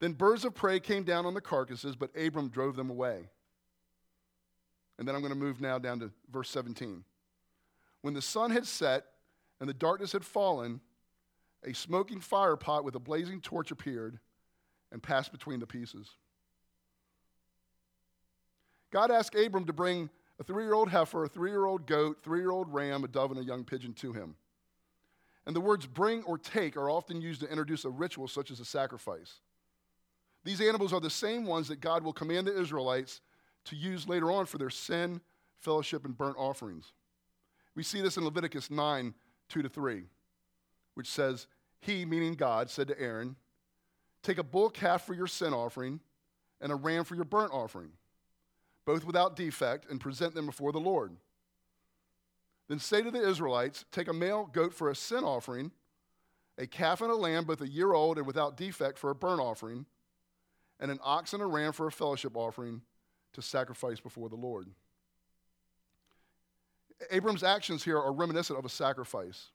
Then 0.00 0.12
birds 0.12 0.44
of 0.44 0.54
prey 0.54 0.80
came 0.80 1.04
down 1.04 1.24
on 1.24 1.34
the 1.34 1.40
carcasses, 1.40 1.96
but 1.96 2.10
Abram 2.16 2.48
drove 2.48 2.76
them 2.76 2.90
away. 2.90 3.28
And 4.98 5.08
then 5.08 5.14
I'm 5.14 5.22
going 5.22 5.32
to 5.32 5.38
move 5.38 5.60
now 5.60 5.78
down 5.78 6.00
to 6.00 6.10
verse 6.30 6.50
17. 6.50 7.04
When 8.02 8.14
the 8.14 8.22
sun 8.22 8.50
had 8.50 8.66
set 8.66 9.06
and 9.60 9.68
the 9.68 9.74
darkness 9.74 10.12
had 10.12 10.24
fallen, 10.24 10.80
a 11.64 11.72
smoking 11.72 12.20
fire 12.20 12.56
pot 12.56 12.84
with 12.84 12.94
a 12.94 13.00
blazing 13.00 13.40
torch 13.40 13.70
appeared 13.70 14.18
and 14.92 15.02
passed 15.02 15.32
between 15.32 15.60
the 15.60 15.66
pieces. 15.66 16.10
God 18.94 19.10
asked 19.10 19.34
Abram 19.34 19.64
to 19.64 19.72
bring 19.72 20.08
a 20.38 20.44
three 20.44 20.62
year 20.62 20.72
old 20.72 20.88
heifer, 20.88 21.24
a 21.24 21.28
three 21.28 21.50
year 21.50 21.66
old 21.66 21.84
goat, 21.84 22.18
three 22.22 22.38
year 22.38 22.52
old 22.52 22.72
ram, 22.72 23.02
a 23.02 23.08
dove, 23.08 23.32
and 23.32 23.40
a 23.40 23.44
young 23.44 23.64
pigeon 23.64 23.92
to 23.94 24.12
him. 24.12 24.36
And 25.46 25.54
the 25.54 25.60
words 25.60 25.84
bring 25.84 26.22
or 26.22 26.38
take 26.38 26.76
are 26.76 26.88
often 26.88 27.20
used 27.20 27.40
to 27.40 27.50
introduce 27.50 27.84
a 27.84 27.90
ritual 27.90 28.28
such 28.28 28.52
as 28.52 28.60
a 28.60 28.64
sacrifice. 28.64 29.40
These 30.44 30.60
animals 30.60 30.92
are 30.92 31.00
the 31.00 31.10
same 31.10 31.44
ones 31.44 31.66
that 31.68 31.80
God 31.80 32.04
will 32.04 32.12
command 32.12 32.46
the 32.46 32.56
Israelites 32.56 33.20
to 33.64 33.74
use 33.74 34.06
later 34.08 34.30
on 34.30 34.46
for 34.46 34.58
their 34.58 34.70
sin, 34.70 35.20
fellowship, 35.58 36.04
and 36.04 36.16
burnt 36.16 36.36
offerings. 36.38 36.92
We 37.74 37.82
see 37.82 38.00
this 38.00 38.16
in 38.16 38.24
Leviticus 38.24 38.70
9 38.70 39.12
2 39.48 39.62
to 39.62 39.68
3, 39.68 40.04
which 40.94 41.10
says, 41.10 41.48
He, 41.80 42.04
meaning 42.04 42.34
God, 42.34 42.70
said 42.70 42.86
to 42.86 43.00
Aaron, 43.00 43.34
Take 44.22 44.38
a 44.38 44.44
bull 44.44 44.70
calf 44.70 45.04
for 45.04 45.14
your 45.14 45.26
sin 45.26 45.52
offering 45.52 45.98
and 46.60 46.70
a 46.70 46.76
ram 46.76 47.02
for 47.02 47.16
your 47.16 47.24
burnt 47.24 47.52
offering, 47.52 47.90
both 48.86 49.04
without 49.04 49.36
defect, 49.36 49.90
and 49.90 50.00
present 50.00 50.34
them 50.34 50.46
before 50.46 50.72
the 50.72 50.80
Lord. 50.80 51.16
Then 52.68 52.78
say 52.78 53.02
to 53.02 53.10
the 53.10 53.28
Israelites, 53.28 53.84
Take 53.92 54.08
a 54.08 54.12
male 54.12 54.48
goat 54.52 54.72
for 54.72 54.90
a 54.90 54.94
sin 54.94 55.24
offering, 55.24 55.70
a 56.58 56.66
calf 56.66 57.00
and 57.00 57.10
a 57.10 57.16
lamb, 57.16 57.44
both 57.44 57.60
a 57.60 57.68
year 57.68 57.92
old 57.92 58.18
and 58.18 58.26
without 58.26 58.56
defect, 58.56 58.98
for 58.98 59.10
a 59.10 59.14
burnt 59.14 59.40
offering, 59.40 59.86
and 60.80 60.90
an 60.90 60.98
ox 61.02 61.32
and 61.32 61.42
a 61.42 61.46
ram 61.46 61.72
for 61.72 61.86
a 61.86 61.92
fellowship 61.92 62.36
offering 62.36 62.82
to 63.32 63.42
sacrifice 63.42 64.00
before 64.00 64.28
the 64.28 64.36
Lord. 64.36 64.68
Abram's 67.10 67.42
actions 67.42 67.84
here 67.84 67.98
are 67.98 68.12
reminiscent 68.12 68.58
of 68.58 68.64
a 68.64 68.68
sacrifice. 68.68 69.50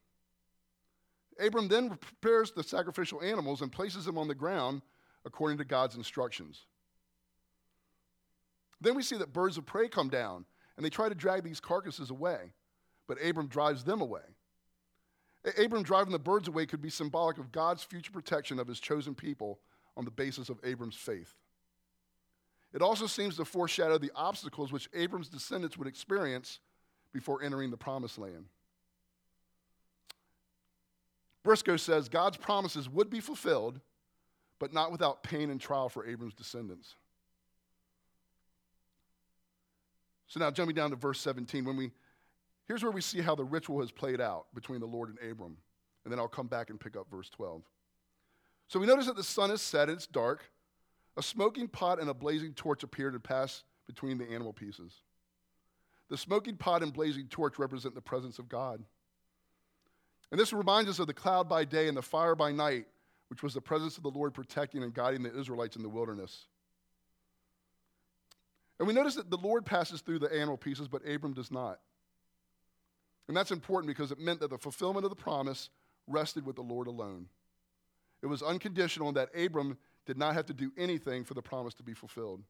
Abram 1.39 1.67
then 1.67 1.89
prepares 1.89 2.51
the 2.51 2.63
sacrificial 2.63 3.21
animals 3.21 3.61
and 3.61 3.71
places 3.71 4.05
them 4.05 4.17
on 4.17 4.27
the 4.27 4.35
ground 4.35 4.81
according 5.25 5.57
to 5.57 5.65
God's 5.65 5.95
instructions. 5.95 6.65
Then 8.81 8.95
we 8.95 9.03
see 9.03 9.17
that 9.17 9.33
birds 9.33 9.57
of 9.57 9.65
prey 9.65 9.87
come 9.87 10.09
down 10.09 10.45
and 10.77 10.85
they 10.85 10.89
try 10.89 11.09
to 11.09 11.15
drag 11.15 11.43
these 11.43 11.59
carcasses 11.59 12.09
away, 12.09 12.53
but 13.07 13.17
Abram 13.23 13.47
drives 13.47 13.83
them 13.83 14.01
away. 14.01 14.21
Abram 15.57 15.83
driving 15.83 16.11
the 16.11 16.19
birds 16.19 16.47
away 16.47 16.65
could 16.65 16.81
be 16.81 16.89
symbolic 16.89 17.37
of 17.37 17.51
God's 17.51 17.83
future 17.83 18.11
protection 18.11 18.59
of 18.59 18.67
his 18.67 18.79
chosen 18.79 19.15
people 19.15 19.59
on 19.95 20.05
the 20.05 20.11
basis 20.11 20.49
of 20.49 20.59
Abram's 20.63 20.95
faith. 20.95 21.33
It 22.73 22.81
also 22.81 23.07
seems 23.07 23.35
to 23.37 23.45
foreshadow 23.45 23.97
the 23.97 24.11
obstacles 24.15 24.71
which 24.71 24.89
Abram's 24.93 25.29
descendants 25.29 25.77
would 25.77 25.87
experience 25.87 26.59
before 27.11 27.41
entering 27.41 27.71
the 27.71 27.77
promised 27.77 28.17
land. 28.17 28.45
Briscoe 31.43 31.77
says 31.77 32.09
God's 32.09 32.37
promises 32.37 32.89
would 32.89 33.09
be 33.09 33.21
fulfilled, 33.21 33.79
but 34.59 34.73
not 34.73 34.91
without 34.91 35.23
pain 35.23 35.49
and 35.49 35.59
trial 35.59 35.89
for 35.89 36.05
Abram's 36.05 36.33
descendants. 36.33 36.95
So 40.29 40.39
now 40.39 40.51
jumping 40.51 40.75
down 40.75 40.91
to 40.91 40.95
verse 40.95 41.19
17, 41.19 41.65
when 41.65 41.75
we 41.75 41.91
here's 42.67 42.83
where 42.83 42.91
we 42.91 43.01
see 43.01 43.19
how 43.19 43.35
the 43.35 43.43
ritual 43.43 43.81
has 43.81 43.91
played 43.91 44.21
out 44.21 44.45
between 44.53 44.79
the 44.79 44.85
Lord 44.85 45.09
and 45.09 45.31
Abram. 45.31 45.57
And 46.05 46.13
then 46.13 46.19
I'll 46.19 46.27
come 46.27 46.47
back 46.47 46.69
and 46.69 46.79
pick 46.79 46.95
up 46.95 47.07
verse 47.11 47.29
12. 47.29 47.63
So 48.67 48.79
we 48.79 48.85
notice 48.85 49.07
that 49.07 49.15
the 49.15 49.23
sun 49.23 49.51
is 49.51 49.61
set 49.61 49.89
it's 49.89 50.07
dark. 50.07 50.43
A 51.17 51.23
smoking 51.23 51.67
pot 51.67 51.99
and 51.99 52.09
a 52.09 52.13
blazing 52.13 52.53
torch 52.53 52.83
appeared 52.83 53.13
and 53.13 53.23
passed 53.23 53.63
between 53.87 54.17
the 54.17 54.29
animal 54.29 54.53
pieces. 54.53 54.93
The 56.09 56.17
smoking 56.17 56.55
pot 56.55 56.83
and 56.83 56.93
blazing 56.93 57.27
torch 57.27 57.59
represent 57.59 57.95
the 57.95 58.01
presence 58.01 58.39
of 58.39 58.47
God. 58.47 58.83
And 60.31 60.39
this 60.39 60.53
reminds 60.53 60.89
us 60.89 60.99
of 60.99 61.07
the 61.07 61.13
cloud 61.13 61.49
by 61.49 61.65
day 61.65 61.87
and 61.87 61.97
the 61.97 62.03
fire 62.03 62.35
by 62.35 62.51
night, 62.51 62.85
which 63.29 63.41
was 63.41 63.55
the 63.55 63.61
presence 63.61 63.97
of 63.97 64.03
the 64.03 64.09
Lord 64.09 64.33
protecting 64.33 64.83
and 64.83 64.93
guiding 64.93 65.23
the 65.23 65.37
Israelites 65.37 65.75
in 65.75 65.81
the 65.81 65.89
wilderness. 65.89 66.45
And 68.79 68.87
we 68.87 68.93
notice 68.93 69.15
that 69.15 69.29
the 69.29 69.37
Lord 69.37 69.65
passes 69.65 70.01
through 70.01 70.19
the 70.19 70.33
animal 70.33 70.57
pieces, 70.57 70.87
but 70.87 71.07
Abram 71.07 71.33
does 71.33 71.51
not. 71.51 71.79
And 73.27 73.35
that's 73.35 73.51
important 73.51 73.87
because 73.87 74.11
it 74.11 74.19
meant 74.19 74.39
that 74.39 74.49
the 74.49 74.57
fulfillment 74.57 75.05
of 75.05 75.09
the 75.11 75.15
promise 75.15 75.69
rested 76.07 76.45
with 76.45 76.55
the 76.55 76.63
Lord 76.63 76.87
alone. 76.87 77.27
It 78.21 78.27
was 78.27 78.41
unconditional, 78.41 79.11
that 79.13 79.29
Abram 79.37 79.77
did 80.05 80.17
not 80.17 80.33
have 80.33 80.45
to 80.47 80.53
do 80.53 80.71
anything 80.77 81.23
for 81.23 81.33
the 81.33 81.41
promise 81.41 81.73
to 81.75 81.83
be 81.83 81.93
fulfilled. 81.93 82.41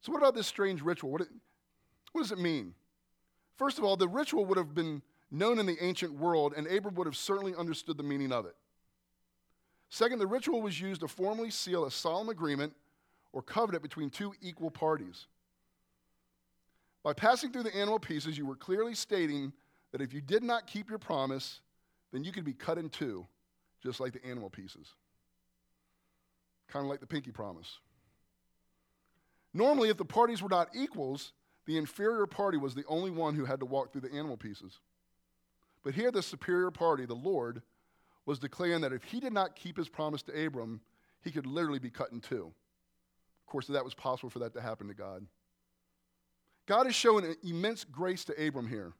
So, 0.00 0.12
what 0.12 0.18
about 0.18 0.34
this 0.34 0.46
strange 0.46 0.82
ritual? 0.82 1.10
What, 1.10 1.22
what 2.12 2.22
does 2.22 2.32
it 2.32 2.38
mean? 2.38 2.74
First 3.56 3.78
of 3.78 3.84
all, 3.84 3.96
the 3.96 4.08
ritual 4.08 4.46
would 4.46 4.58
have 4.58 4.74
been 4.74 5.02
known 5.30 5.58
in 5.58 5.66
the 5.66 5.82
ancient 5.82 6.14
world, 6.14 6.54
and 6.56 6.66
Abram 6.66 6.94
would 6.96 7.06
have 7.06 7.16
certainly 7.16 7.54
understood 7.54 7.96
the 7.96 8.02
meaning 8.02 8.32
of 8.32 8.46
it. 8.46 8.56
Second, 9.90 10.18
the 10.18 10.26
ritual 10.26 10.62
was 10.62 10.80
used 10.80 11.02
to 11.02 11.08
formally 11.08 11.50
seal 11.50 11.84
a 11.84 11.90
solemn 11.90 12.28
agreement 12.28 12.74
or 13.32 13.42
covenant 13.42 13.82
between 13.82 14.10
two 14.10 14.32
equal 14.40 14.70
parties. 14.70 15.26
By 17.02 17.12
passing 17.12 17.52
through 17.52 17.62
the 17.62 17.74
animal 17.74 17.98
pieces, 17.98 18.36
you 18.36 18.44
were 18.44 18.56
clearly 18.56 18.94
stating 18.94 19.52
that 19.92 20.02
if 20.02 20.12
you 20.12 20.20
did 20.20 20.42
not 20.42 20.66
keep 20.66 20.90
your 20.90 20.98
promise, 20.98 21.60
then 22.12 22.24
you 22.24 22.32
could 22.32 22.44
be 22.44 22.52
cut 22.52 22.78
in 22.78 22.90
two, 22.90 23.26
just 23.82 24.00
like 24.00 24.12
the 24.12 24.24
animal 24.24 24.50
pieces. 24.50 24.88
Kind 26.68 26.84
of 26.84 26.90
like 26.90 27.00
the 27.00 27.06
pinky 27.06 27.30
promise. 27.30 27.78
Normally, 29.52 29.88
if 29.88 29.96
the 29.96 30.04
parties 30.04 30.42
were 30.42 30.48
not 30.48 30.68
equals, 30.74 31.32
the 31.66 31.76
inferior 31.76 32.26
party 32.26 32.58
was 32.58 32.74
the 32.74 32.84
only 32.86 33.10
one 33.10 33.34
who 33.34 33.44
had 33.44 33.60
to 33.60 33.66
walk 33.66 33.92
through 33.92 34.02
the 34.02 34.12
animal 34.12 34.36
pieces. 34.36 34.78
But 35.82 35.94
here, 35.94 36.10
the 36.10 36.22
superior 36.22 36.70
party, 36.70 37.06
the 37.06 37.14
Lord, 37.14 37.62
was 38.26 38.38
declaring 38.38 38.82
that 38.82 38.92
if 38.92 39.02
he 39.04 39.18
did 39.18 39.32
not 39.32 39.56
keep 39.56 39.76
his 39.76 39.88
promise 39.88 40.22
to 40.22 40.46
Abram, 40.46 40.80
he 41.22 41.30
could 41.30 41.46
literally 41.46 41.78
be 41.78 41.90
cut 41.90 42.12
in 42.12 42.20
two. 42.20 42.52
Course, 43.50 43.66
that 43.66 43.84
was 43.84 43.94
possible 43.94 44.30
for 44.30 44.38
that 44.38 44.54
to 44.54 44.60
happen 44.60 44.86
to 44.88 44.94
God. 44.94 45.26
God 46.66 46.86
is 46.86 46.94
showing 46.94 47.24
an 47.24 47.34
immense 47.42 47.82
grace 47.82 48.24
to 48.26 48.46
Abram 48.46 48.68
here. 48.68 48.92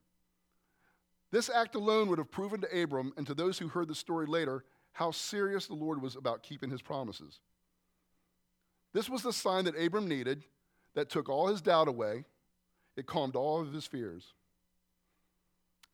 This 1.30 1.48
act 1.48 1.76
alone 1.76 2.08
would 2.08 2.18
have 2.18 2.32
proven 2.32 2.60
to 2.62 2.82
Abram 2.82 3.12
and 3.16 3.24
to 3.28 3.34
those 3.34 3.58
who 3.58 3.68
heard 3.68 3.86
the 3.86 3.94
story 3.94 4.26
later 4.26 4.64
how 4.92 5.12
serious 5.12 5.68
the 5.68 5.74
Lord 5.74 6.02
was 6.02 6.16
about 6.16 6.42
keeping 6.42 6.68
his 6.68 6.82
promises. 6.82 7.38
This 8.92 9.08
was 9.08 9.22
the 9.22 9.32
sign 9.32 9.66
that 9.66 9.80
Abram 9.80 10.08
needed 10.08 10.42
that 10.94 11.10
took 11.10 11.28
all 11.28 11.46
his 11.46 11.62
doubt 11.62 11.86
away 11.86 12.24
it 12.96 13.06
calmed 13.06 13.36
all 13.36 13.60
of 13.60 13.72
his 13.72 13.86
fears. 13.86 14.34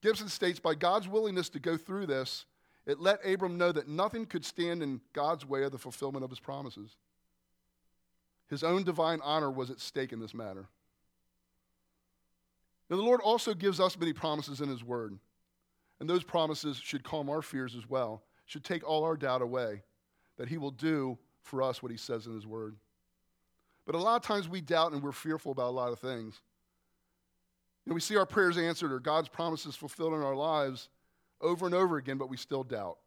Gibson 0.03 0.31
states 0.31 0.59
by 0.59 0.75
God's 0.75 1.07
willingness 1.07 1.51
to 1.51 1.61
go 1.61 1.77
through 1.77 2.07
this, 2.07 2.47
it 2.87 3.01
let 3.01 3.25
Abram 3.25 3.59
know 3.59 3.71
that 3.71 3.87
nothing 3.87 4.25
could 4.25 4.47
stand 4.47 4.83
in 4.83 5.03
God's 5.13 5.45
way 5.45 5.63
of 5.63 5.73
the 5.73 5.79
fulfillment 5.79 6.25
of 6.25 6.31
his 6.31 6.41
promises. 6.41 6.97
His 8.49 8.63
own 8.63 8.85
divine 8.85 9.21
honor 9.23 9.51
was 9.51 9.71
at 9.71 9.81
stake 9.81 10.13
in 10.13 10.21
this 10.21 10.35
matter. 10.35 10.69
Now, 12.89 12.97
the 12.97 13.03
Lord 13.03 13.21
also 13.21 13.55
gives 13.55 13.81
us 13.81 13.99
many 13.99 14.13
promises 14.13 14.61
in 14.61 14.69
His 14.69 14.85
Word, 14.85 15.19
and 15.99 16.09
those 16.09 16.23
promises 16.23 16.77
should 16.77 17.03
calm 17.03 17.29
our 17.29 17.43
fears 17.43 17.75
as 17.75 17.89
well, 17.89 18.23
should 18.45 18.65
take 18.65 18.89
all 18.89 19.03
our 19.03 19.17
doubt 19.17 19.43
away 19.43 19.83
that 20.37 20.49
He 20.49 20.59
will 20.59 20.71
do 20.71 21.19
for 21.43 21.63
us 21.63 21.83
what 21.83 21.91
He 21.91 21.99
says 21.99 22.27
in 22.27 22.35
His 22.35 22.47
Word. 22.47 22.77
But 23.87 23.95
a 23.95 23.99
lot 23.99 24.17
of 24.17 24.23
times 24.23 24.49
we 24.49 24.61
doubt 24.61 24.93
and 24.93 25.03
we're 25.03 25.13
fearful 25.13 25.53
about 25.53 25.71
a 25.71 25.71
lot 25.71 25.93
of 25.93 25.99
things. 25.99 26.41
And 27.85 27.95
we 27.95 28.01
see 28.01 28.17
our 28.17 28.27
prayers 28.27 28.59
answered 28.59 28.93
or 28.93 28.99
God's 28.99 29.29
promises 29.29 29.77
fulfilled 29.77 30.15
in 30.15 30.23
our 30.23 30.35
lives 30.35 30.89
over 31.41 31.67
and 31.67 31.75
over 31.75 31.97
again, 31.97 32.19
but 32.19 32.29
we 32.29 32.37
still 32.37 32.65
doubt. 32.65 32.99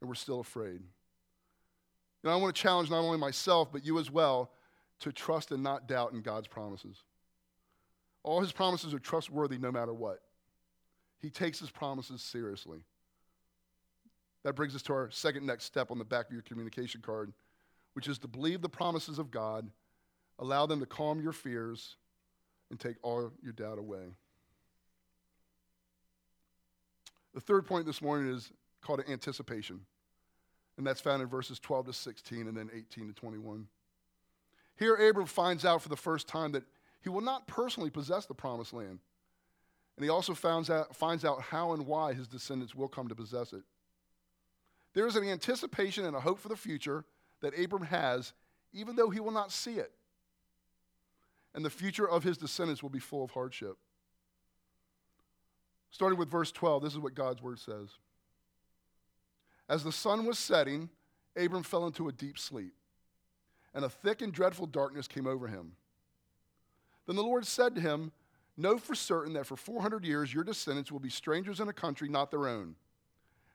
And 0.00 0.08
we're 0.08 0.14
still 0.14 0.40
afraid. 0.40 0.80
And 2.24 2.32
I 2.32 2.36
want 2.36 2.56
to 2.56 2.60
challenge 2.60 2.90
not 2.90 3.00
only 3.00 3.18
myself, 3.18 3.70
but 3.70 3.84
you 3.84 3.98
as 3.98 4.10
well 4.10 4.50
to 5.00 5.12
trust 5.12 5.52
and 5.52 5.62
not 5.62 5.86
doubt 5.86 6.12
in 6.12 6.22
God's 6.22 6.48
promises. 6.48 7.02
All 8.22 8.40
his 8.40 8.50
promises 8.50 8.94
are 8.94 8.98
trustworthy 8.98 9.58
no 9.58 9.70
matter 9.70 9.92
what. 9.92 10.20
He 11.20 11.28
takes 11.28 11.60
his 11.60 11.70
promises 11.70 12.22
seriously. 12.22 12.80
That 14.42 14.54
brings 14.54 14.74
us 14.74 14.82
to 14.82 14.94
our 14.94 15.10
second 15.10 15.44
next 15.46 15.64
step 15.64 15.90
on 15.90 15.98
the 15.98 16.04
back 16.04 16.26
of 16.26 16.32
your 16.32 16.42
communication 16.42 17.02
card, 17.02 17.32
which 17.92 18.08
is 18.08 18.18
to 18.20 18.28
believe 18.28 18.62
the 18.62 18.68
promises 18.68 19.18
of 19.18 19.30
God 19.30 19.70
allow 20.38 20.64
them 20.64 20.80
to 20.80 20.86
calm 20.86 21.20
your 21.20 21.32
fears 21.32 21.96
and 22.70 22.80
take 22.80 22.96
all 23.02 23.30
your 23.42 23.52
doubt 23.52 23.78
away. 23.78 24.04
The 27.34 27.40
third 27.40 27.66
point 27.66 27.84
this 27.84 28.00
morning 28.00 28.32
is 28.32 28.50
called 28.80 29.02
anticipation, 29.08 29.80
and 30.76 30.86
that's 30.86 31.00
found 31.00 31.22
in 31.22 31.28
verses 31.28 31.58
12 31.58 31.86
to 31.86 31.92
16 31.92 32.48
and 32.48 32.56
then 32.56 32.70
18 32.74 33.08
to 33.08 33.12
21. 33.12 33.66
Here, 34.76 34.94
Abram 34.96 35.26
finds 35.26 35.64
out 35.64 35.82
for 35.82 35.88
the 35.88 35.96
first 35.96 36.26
time 36.26 36.52
that 36.52 36.64
he 37.00 37.08
will 37.08 37.20
not 37.20 37.46
personally 37.46 37.90
possess 37.90 38.26
the 38.26 38.34
promised 38.34 38.72
land. 38.72 38.98
And 39.96 40.04
he 40.04 40.10
also 40.10 40.34
finds 40.34 40.70
out, 40.70 40.96
finds 40.96 41.24
out 41.24 41.40
how 41.40 41.72
and 41.72 41.86
why 41.86 42.12
his 42.12 42.26
descendants 42.26 42.74
will 42.74 42.88
come 42.88 43.08
to 43.08 43.14
possess 43.14 43.52
it. 43.52 43.62
There 44.94 45.06
is 45.06 45.16
an 45.16 45.24
anticipation 45.24 46.04
and 46.04 46.16
a 46.16 46.20
hope 46.20 46.40
for 46.40 46.48
the 46.48 46.56
future 46.56 47.04
that 47.40 47.58
Abram 47.58 47.84
has, 47.84 48.32
even 48.72 48.96
though 48.96 49.10
he 49.10 49.20
will 49.20 49.32
not 49.32 49.52
see 49.52 49.74
it. 49.74 49.92
And 51.54 51.64
the 51.64 51.70
future 51.70 52.08
of 52.08 52.24
his 52.24 52.36
descendants 52.36 52.82
will 52.82 52.90
be 52.90 52.98
full 52.98 53.22
of 53.22 53.30
hardship. 53.30 53.76
Starting 55.90 56.18
with 56.18 56.28
verse 56.28 56.50
12, 56.50 56.82
this 56.82 56.92
is 56.92 56.98
what 56.98 57.14
God's 57.14 57.40
word 57.40 57.60
says. 57.60 57.90
As 59.68 59.82
the 59.82 59.92
sun 59.92 60.26
was 60.26 60.38
setting, 60.38 60.90
Abram 61.36 61.62
fell 61.62 61.86
into 61.86 62.08
a 62.08 62.12
deep 62.12 62.38
sleep, 62.38 62.74
and 63.74 63.84
a 63.84 63.88
thick 63.88 64.22
and 64.22 64.32
dreadful 64.32 64.66
darkness 64.66 65.08
came 65.08 65.26
over 65.26 65.48
him. 65.48 65.72
Then 67.06 67.16
the 67.16 67.22
Lord 67.22 67.46
said 67.46 67.74
to 67.74 67.80
him, 67.80 68.12
Know 68.56 68.78
for 68.78 68.94
certain 68.94 69.32
that 69.32 69.46
for 69.46 69.56
400 69.56 70.04
years 70.04 70.32
your 70.32 70.44
descendants 70.44 70.92
will 70.92 71.00
be 71.00 71.10
strangers 71.10 71.58
in 71.58 71.68
a 71.68 71.72
country 71.72 72.08
not 72.08 72.30
their 72.30 72.46
own, 72.46 72.76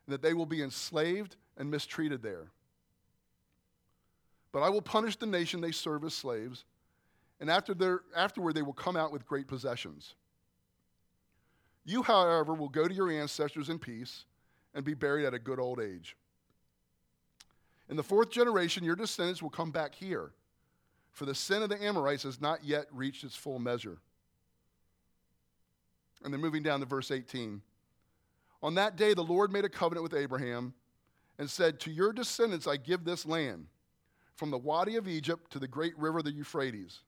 and 0.05 0.13
that 0.13 0.21
they 0.21 0.33
will 0.33 0.45
be 0.45 0.61
enslaved 0.61 1.37
and 1.57 1.71
mistreated 1.71 2.21
there. 2.21 2.47
But 4.51 4.63
I 4.63 4.69
will 4.69 4.81
punish 4.81 5.15
the 5.15 5.25
nation 5.25 5.61
they 5.61 5.71
serve 5.71 6.03
as 6.03 6.13
slaves, 6.13 6.65
and 7.39 7.49
after 7.49 7.73
their, 7.73 8.01
afterward 8.15 8.53
they 8.53 8.61
will 8.61 8.73
come 8.73 8.97
out 8.97 9.11
with 9.11 9.25
great 9.25 9.47
possessions. 9.47 10.15
You, 11.85 12.03
however, 12.03 12.53
will 12.53 12.67
go 12.67 12.87
to 12.87 12.93
your 12.93 13.09
ancestors 13.09 13.69
in 13.69 13.79
peace 13.79 14.25
and 14.79 14.86
be 14.86 14.93
buried 14.93 15.25
at 15.25 15.33
a 15.33 15.39
good 15.39 15.59
old 15.59 15.81
age. 15.81 16.15
In 17.89 17.98
the 17.98 18.03
fourth 18.03 18.29
generation, 18.29 18.81
your 18.86 18.95
descendants 18.95 19.41
will 19.41 19.50
come 19.50 19.71
back 19.71 19.93
here, 19.93 20.31
for 21.12 21.25
the 21.25 21.36
sin 21.36 21.62
of 21.62 21.67
the 21.67 21.83
Amorites 21.83 22.24
has 22.24 22.39
not 22.39 22.63
yet 22.63 22.86
reached 22.93 23.25
its 23.25 23.36
full 23.36 23.59
measure. 23.59 23.98
And 26.24 26.33
then 26.33 26.39
moving 26.39 26.63
down 26.63 26.79
to 26.79 26.86
verse 26.86 27.12
18. 27.12 27.62
On 28.63 28.75
that 28.75 28.95
day, 28.95 29.13
the 29.13 29.21
Lord 29.21 29.51
made 29.51 29.65
a 29.65 29.69
covenant 29.69 30.03
with 30.03 30.13
Abraham 30.13 30.74
and 31.38 31.50
said, 31.50 31.81
To 31.81 31.91
your 31.91 32.13
descendants 32.13 32.65
I 32.65 32.77
give 32.77 33.03
this 33.03 33.25
land, 33.25 33.65
from 34.38 34.50
the 34.50 34.57
Wadi 34.57 34.95
of 34.95 35.09
Egypt 35.09 35.51
to 35.51 35.59
the 35.59 35.67
great 35.67 35.98
river, 36.00 36.21
the 36.21 36.31
Euphrates, 36.31 37.01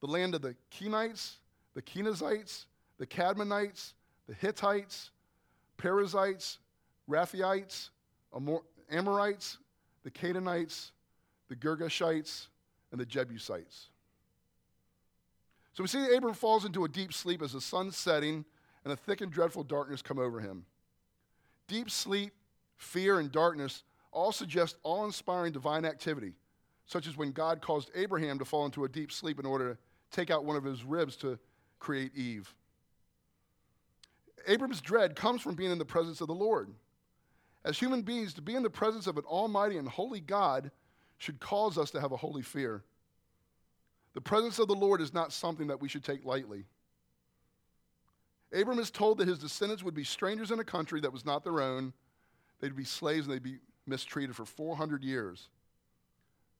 the 0.00 0.08
land 0.08 0.34
of 0.34 0.42
the 0.42 0.56
Kenites, 0.72 1.34
the 1.74 1.82
Kenizzites, 1.82 2.64
the 2.98 3.06
Cadmonites, 3.06 3.92
the 4.26 4.34
Hittites, 4.34 5.12
Perizzites, 5.76 6.58
Rephaites, 7.10 7.90
Amorites, 8.90 9.58
the 10.04 10.10
Canaanites, 10.10 10.92
the 11.48 11.56
Girgashites, 11.56 12.46
and 12.92 13.00
the 13.00 13.06
Jebusites. 13.06 13.88
So 15.72 15.82
we 15.84 15.88
see 15.88 16.00
that 16.00 16.16
Abram 16.16 16.34
falls 16.34 16.64
into 16.64 16.84
a 16.84 16.88
deep 16.88 17.12
sleep 17.12 17.42
as 17.42 17.52
the 17.52 17.60
sun's 17.60 17.96
setting 17.96 18.44
and 18.84 18.92
a 18.92 18.96
thick 18.96 19.20
and 19.20 19.30
dreadful 19.30 19.62
darkness 19.62 20.02
come 20.02 20.18
over 20.18 20.40
him. 20.40 20.64
Deep 21.68 21.90
sleep, 21.90 22.32
fear, 22.76 23.20
and 23.20 23.30
darkness 23.30 23.84
all 24.12 24.32
suggest 24.32 24.76
awe 24.82 25.04
inspiring 25.04 25.52
divine 25.52 25.84
activity, 25.84 26.32
such 26.86 27.06
as 27.06 27.16
when 27.16 27.30
God 27.30 27.60
caused 27.60 27.90
Abraham 27.94 28.38
to 28.38 28.44
fall 28.44 28.64
into 28.64 28.84
a 28.84 28.88
deep 28.88 29.12
sleep 29.12 29.38
in 29.38 29.46
order 29.46 29.74
to 29.74 29.78
take 30.10 30.30
out 30.30 30.44
one 30.44 30.56
of 30.56 30.64
his 30.64 30.82
ribs 30.84 31.14
to 31.16 31.38
create 31.78 32.16
Eve. 32.16 32.52
Abram's 34.48 34.80
dread 34.80 35.14
comes 35.14 35.40
from 35.40 35.54
being 35.54 35.70
in 35.70 35.78
the 35.78 35.84
presence 35.84 36.20
of 36.20 36.26
the 36.26 36.34
Lord. 36.34 36.70
As 37.64 37.78
human 37.78 38.02
beings, 38.02 38.34
to 38.34 38.42
be 38.42 38.54
in 38.54 38.62
the 38.62 38.70
presence 38.70 39.06
of 39.06 39.18
an 39.18 39.24
almighty 39.24 39.76
and 39.76 39.88
holy 39.88 40.20
God 40.20 40.70
should 41.18 41.40
cause 41.40 41.76
us 41.76 41.90
to 41.90 42.00
have 42.00 42.12
a 42.12 42.16
holy 42.16 42.42
fear. 42.42 42.82
The 44.14 44.20
presence 44.20 44.58
of 44.58 44.68
the 44.68 44.74
Lord 44.74 45.00
is 45.00 45.12
not 45.12 45.32
something 45.32 45.66
that 45.68 45.80
we 45.80 45.88
should 45.88 46.02
take 46.02 46.24
lightly. 46.24 46.64
Abram 48.52 48.78
is 48.78 48.90
told 48.90 49.18
that 49.18 49.28
his 49.28 49.38
descendants 49.38 49.82
would 49.82 49.94
be 49.94 50.04
strangers 50.04 50.50
in 50.50 50.58
a 50.58 50.64
country 50.64 51.00
that 51.00 51.12
was 51.12 51.24
not 51.24 51.44
their 51.44 51.60
own. 51.60 51.92
They'd 52.60 52.74
be 52.74 52.84
slaves 52.84 53.26
and 53.26 53.34
they'd 53.34 53.42
be 53.42 53.58
mistreated 53.86 54.34
for 54.34 54.44
400 54.44 55.04
years. 55.04 55.48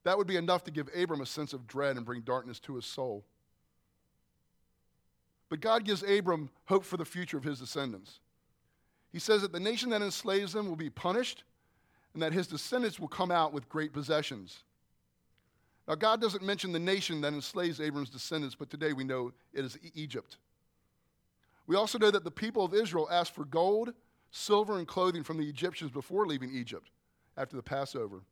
That 0.04 0.16
would 0.16 0.26
be 0.26 0.36
enough 0.36 0.64
to 0.64 0.70
give 0.70 0.88
Abram 0.94 1.20
a 1.20 1.26
sense 1.26 1.52
of 1.52 1.66
dread 1.66 1.96
and 1.96 2.06
bring 2.06 2.20
darkness 2.20 2.60
to 2.60 2.76
his 2.76 2.86
soul. 2.86 3.24
But 5.48 5.60
God 5.60 5.84
gives 5.84 6.02
Abram 6.02 6.50
hope 6.66 6.84
for 6.84 6.96
the 6.96 7.04
future 7.04 7.36
of 7.36 7.44
his 7.44 7.58
descendants. 7.58 8.20
He 9.12 9.18
says 9.18 9.42
that 9.42 9.52
the 9.52 9.60
nation 9.60 9.90
that 9.90 10.02
enslaves 10.02 10.52
them 10.52 10.68
will 10.68 10.76
be 10.76 10.90
punished 10.90 11.44
and 12.14 12.22
that 12.22 12.32
his 12.32 12.46
descendants 12.46 12.98
will 12.98 13.08
come 13.08 13.30
out 13.30 13.52
with 13.52 13.68
great 13.68 13.92
possessions. 13.92 14.60
Now, 15.88 15.94
God 15.96 16.20
doesn't 16.20 16.44
mention 16.44 16.72
the 16.72 16.78
nation 16.78 17.20
that 17.22 17.32
enslaves 17.32 17.80
Abram's 17.80 18.10
descendants, 18.10 18.54
but 18.54 18.70
today 18.70 18.92
we 18.92 19.04
know 19.04 19.32
it 19.52 19.64
is 19.64 19.78
Egypt. 19.94 20.36
We 21.66 21.76
also 21.76 21.98
know 21.98 22.10
that 22.10 22.24
the 22.24 22.30
people 22.30 22.64
of 22.64 22.74
Israel 22.74 23.08
asked 23.10 23.34
for 23.34 23.44
gold, 23.44 23.92
silver, 24.30 24.78
and 24.78 24.86
clothing 24.86 25.24
from 25.24 25.38
the 25.38 25.48
Egyptians 25.48 25.90
before 25.90 26.26
leaving 26.26 26.54
Egypt 26.54 26.90
after 27.36 27.56
the 27.56 27.62
Passover, 27.62 28.22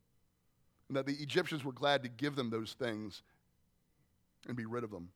and 0.87 0.97
that 0.97 1.05
the 1.05 1.15
Egyptians 1.15 1.63
were 1.63 1.71
glad 1.71 2.03
to 2.03 2.09
give 2.09 2.35
them 2.35 2.49
those 2.49 2.73
things 2.73 3.21
and 4.47 4.55
be 4.55 4.65
rid 4.65 4.83
of 4.83 4.91
them. 4.91 5.09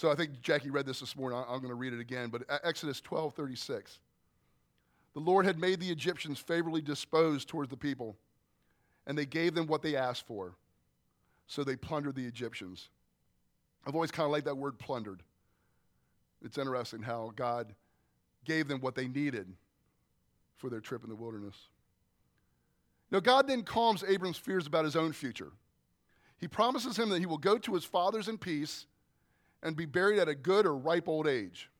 So 0.00 0.10
I 0.10 0.14
think 0.14 0.40
Jackie 0.40 0.70
read 0.70 0.86
this 0.86 1.00
this 1.00 1.14
morning. 1.14 1.38
I'm 1.46 1.58
going 1.58 1.68
to 1.68 1.74
read 1.74 1.92
it 1.92 2.00
again. 2.00 2.30
But 2.30 2.44
Exodus 2.64 3.02
12 3.02 3.34
36. 3.34 3.98
The 5.12 5.20
Lord 5.20 5.44
had 5.44 5.58
made 5.58 5.78
the 5.78 5.90
Egyptians 5.90 6.38
favorably 6.38 6.80
disposed 6.80 7.48
towards 7.48 7.68
the 7.68 7.76
people 7.76 8.16
and 9.06 9.18
they 9.18 9.26
gave 9.26 9.54
them 9.54 9.66
what 9.66 9.82
they 9.82 9.96
asked 9.96 10.26
for. 10.26 10.54
So 11.48 11.64
they 11.64 11.76
plundered 11.76 12.14
the 12.14 12.24
Egyptians. 12.24 12.88
I've 13.86 13.94
always 13.94 14.10
kind 14.10 14.24
of 14.24 14.32
liked 14.32 14.46
that 14.46 14.56
word 14.56 14.78
plundered. 14.78 15.22
It's 16.42 16.56
interesting 16.56 17.02
how 17.02 17.34
God 17.36 17.74
gave 18.46 18.68
them 18.68 18.80
what 18.80 18.94
they 18.94 19.06
needed 19.06 19.52
for 20.56 20.70
their 20.70 20.80
trip 20.80 21.04
in 21.04 21.10
the 21.10 21.14
wilderness. 21.14 21.56
Now, 23.10 23.20
God 23.20 23.48
then 23.48 23.64
calms 23.64 24.02
Abram's 24.08 24.38
fears 24.38 24.66
about 24.66 24.86
his 24.86 24.96
own 24.96 25.12
future. 25.12 25.52
He 26.38 26.48
promises 26.48 26.98
him 26.98 27.10
that 27.10 27.18
he 27.18 27.26
will 27.26 27.36
go 27.36 27.58
to 27.58 27.74
his 27.74 27.84
fathers 27.84 28.28
in 28.28 28.38
peace 28.38 28.86
and 29.62 29.76
be 29.76 29.86
buried 29.86 30.18
at 30.18 30.28
a 30.28 30.34
good 30.34 30.66
or 30.66 30.76
ripe 30.76 31.08
old 31.08 31.26
age. 31.26 31.70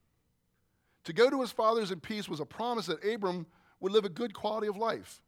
To 1.04 1.12
go 1.12 1.30
to 1.30 1.40
his 1.40 1.50
fathers 1.50 1.90
in 1.90 2.00
peace 2.00 2.28
was 2.28 2.40
a 2.40 2.46
promise 2.46 2.86
that 2.86 3.04
Abram 3.04 3.46
would 3.80 3.92
live 3.92 4.04
a 4.04 4.10
good 4.10 4.34
quality 4.34 4.66
of 4.66 4.76
life 4.76 5.22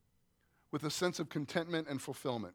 with 0.70 0.84
a 0.84 0.90
sense 0.90 1.18
of 1.18 1.28
contentment 1.28 1.88
and 1.88 2.00
fulfillment. 2.00 2.54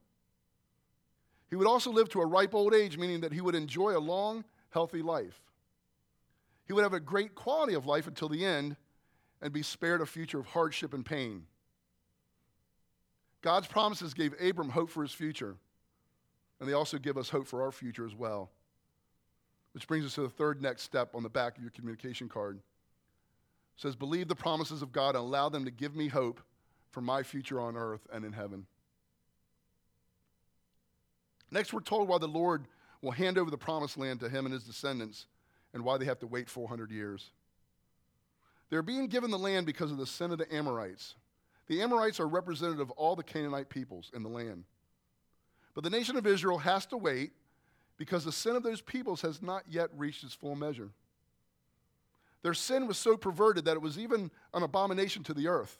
He 1.50 1.56
would 1.56 1.68
also 1.68 1.92
live 1.92 2.10
to 2.10 2.22
a 2.22 2.26
ripe 2.26 2.54
old 2.54 2.74
age, 2.74 2.98
meaning 2.98 3.22
that 3.22 3.32
he 3.32 3.42
would 3.42 3.56
enjoy 3.56 3.98
a 3.98 4.00
long, 4.00 4.44
healthy 4.70 5.02
life. 5.02 5.42
He 6.66 6.74
would 6.74 6.84
have 6.84 6.94
a 6.94 7.00
great 7.00 7.36
quality 7.36 7.74
of 7.74 7.86
life 7.86 8.08
until 8.08 8.28
the 8.28 8.44
end 8.46 8.76
and 9.42 9.54
be 9.54 9.62
spared 9.62 10.02
a 10.02 10.06
future 10.06 10.40
of 10.40 10.48
hardship 10.48 10.94
and 10.94 11.06
pain. 11.06 11.46
God's 13.42 13.68
promises 13.68 14.14
gave 14.14 14.34
Abram 14.42 14.70
hope 14.70 14.90
for 14.90 15.04
his 15.04 15.14
future, 15.14 15.56
and 16.60 16.68
they 16.68 16.74
also 16.74 16.98
give 16.98 17.18
us 17.18 17.30
hope 17.30 17.48
for 17.48 17.62
our 17.62 17.72
future 17.72 18.06
as 18.06 18.16
well. 18.16 18.50
Which 19.78 19.88
brings 19.88 20.08
us 20.08 20.16
to 20.16 20.22
the 20.22 20.30
third 20.30 20.60
next 20.60 20.82
step 20.82 21.14
on 21.14 21.22
the 21.22 21.30
back 21.30 21.56
of 21.56 21.62
your 21.62 21.70
communication 21.70 22.28
card. 22.28 22.56
It 22.56 22.62
says, 23.80 23.96
Believe 23.96 24.28
the 24.28 24.34
promises 24.34 24.82
of 24.82 24.92
God 24.92 25.10
and 25.10 25.18
allow 25.18 25.50
them 25.50 25.66
to 25.66 25.70
give 25.70 25.96
me 25.96 26.08
hope 26.08 26.42
for 26.90 27.02
my 27.02 27.22
future 27.22 27.60
on 27.60 27.78
earth 27.78 28.08
and 28.12 28.26
in 28.26 28.34
heaven. 28.34 28.66
Next, 31.52 31.74
we're 31.74 31.82
told 31.82 32.08
why 32.10 32.18
the 32.18 32.28
Lord 32.28 32.66
will 33.04 33.12
hand 33.12 33.38
over 33.38 33.52
the 33.52 33.58
promised 33.60 34.00
land 34.00 34.20
to 34.22 34.30
him 34.30 34.48
and 34.48 34.54
his 34.54 34.64
descendants 34.64 35.28
and 35.76 35.84
why 35.84 36.00
they 36.00 36.06
have 36.06 36.22
to 36.22 36.28
wait 36.28 36.50
400 36.50 36.90
years. 36.90 37.30
They're 38.72 38.82
being 38.82 39.06
given 39.06 39.30
the 39.30 39.38
land 39.38 39.68
because 39.68 39.92
of 39.92 40.00
the 40.00 40.08
sin 40.08 40.32
of 40.32 40.40
the 40.40 40.52
Amorites. 40.52 41.14
The 41.68 41.84
Amorites 41.84 42.20
are 42.20 42.28
representative 42.28 42.80
of 42.80 42.90
all 42.90 43.16
the 43.16 43.22
Canaanite 43.22 43.70
peoples 43.70 44.10
in 44.16 44.24
the 44.24 44.30
land. 44.30 44.64
But 45.76 45.84
the 45.84 45.92
nation 45.92 46.18
of 46.18 46.26
Israel 46.26 46.58
has 46.58 46.88
to 46.88 46.98
wait 46.98 47.34
because 47.98 48.24
the 48.24 48.32
sin 48.32 48.56
of 48.56 48.64
those 48.64 48.82
peoples 48.82 49.22
has 49.22 49.42
not 49.42 49.64
yet 49.68 49.90
reached 49.96 50.24
its 50.24 50.34
full 50.34 50.56
measure. 50.56 50.90
Their 52.44 52.54
sin 52.54 52.88
was 52.88 52.98
so 52.98 53.18
perverted 53.18 53.66
that 53.66 53.76
it 53.76 53.82
was 53.82 53.98
even 53.98 54.32
an 54.54 54.64
abomination 54.64 55.24
to 55.24 55.34
the 55.34 55.48
earth. 55.48 55.78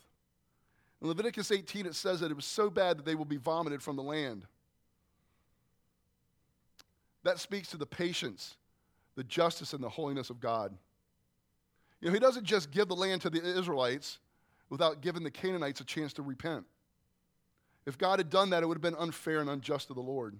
In 1.00 1.08
Leviticus 1.08 1.52
18, 1.52 1.86
it 1.86 1.94
says 1.94 2.20
that 2.20 2.30
it 2.30 2.34
was 2.34 2.44
so 2.44 2.68
bad 2.68 2.98
that 2.98 3.06
they 3.06 3.14
will 3.14 3.24
be 3.24 3.36
vomited 3.36 3.82
from 3.82 3.96
the 3.96 4.02
land. 4.02 4.44
That 7.22 7.38
speaks 7.38 7.68
to 7.70 7.76
the 7.76 7.86
patience, 7.86 8.56
the 9.14 9.24
justice, 9.24 9.72
and 9.72 9.82
the 9.82 9.88
holiness 9.88 10.30
of 10.30 10.40
God. 10.40 10.76
You 12.00 12.08
know, 12.08 12.14
He 12.14 12.20
doesn't 12.20 12.44
just 12.44 12.70
give 12.70 12.88
the 12.88 12.96
land 12.96 13.22
to 13.22 13.30
the 13.30 13.42
Israelites 13.42 14.18
without 14.70 15.00
giving 15.00 15.22
the 15.22 15.30
Canaanites 15.30 15.80
a 15.80 15.84
chance 15.84 16.12
to 16.14 16.22
repent. 16.22 16.64
If 17.86 17.96
God 17.96 18.18
had 18.18 18.28
done 18.28 18.50
that, 18.50 18.62
it 18.62 18.66
would 18.66 18.76
have 18.76 18.82
been 18.82 18.96
unfair 18.96 19.40
and 19.40 19.48
unjust 19.48 19.88
to 19.88 19.94
the 19.94 20.00
Lord. 20.00 20.38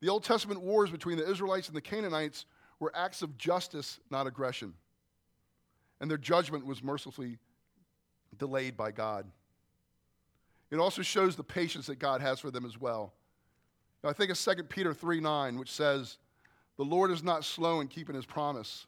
The 0.00 0.08
Old 0.08 0.24
Testament 0.24 0.60
wars 0.60 0.90
between 0.90 1.16
the 1.16 1.28
Israelites 1.28 1.68
and 1.68 1.76
the 1.76 1.80
Canaanites 1.80 2.46
were 2.78 2.92
acts 2.94 3.22
of 3.22 3.36
justice, 3.36 3.98
not 4.10 4.26
aggression. 4.26 4.74
And 6.00 6.10
their 6.10 6.18
judgment 6.18 6.64
was 6.64 6.82
mercifully 6.82 7.38
delayed 8.38 8.76
by 8.76 8.92
God. 8.92 9.26
It 10.70 10.76
also 10.76 11.02
shows 11.02 11.34
the 11.34 11.44
patience 11.44 11.86
that 11.86 11.98
God 11.98 12.20
has 12.20 12.40
for 12.40 12.50
them 12.50 12.64
as 12.64 12.78
well. 12.78 13.12
Now, 14.04 14.10
I 14.10 14.12
think 14.12 14.30
of 14.30 14.38
2 14.38 14.64
Peter 14.64 14.94
3 14.94 15.20
9, 15.20 15.58
which 15.58 15.72
says, 15.72 16.18
The 16.76 16.84
Lord 16.84 17.10
is 17.10 17.22
not 17.22 17.44
slow 17.44 17.80
in 17.80 17.88
keeping 17.88 18.14
his 18.14 18.26
promise, 18.26 18.86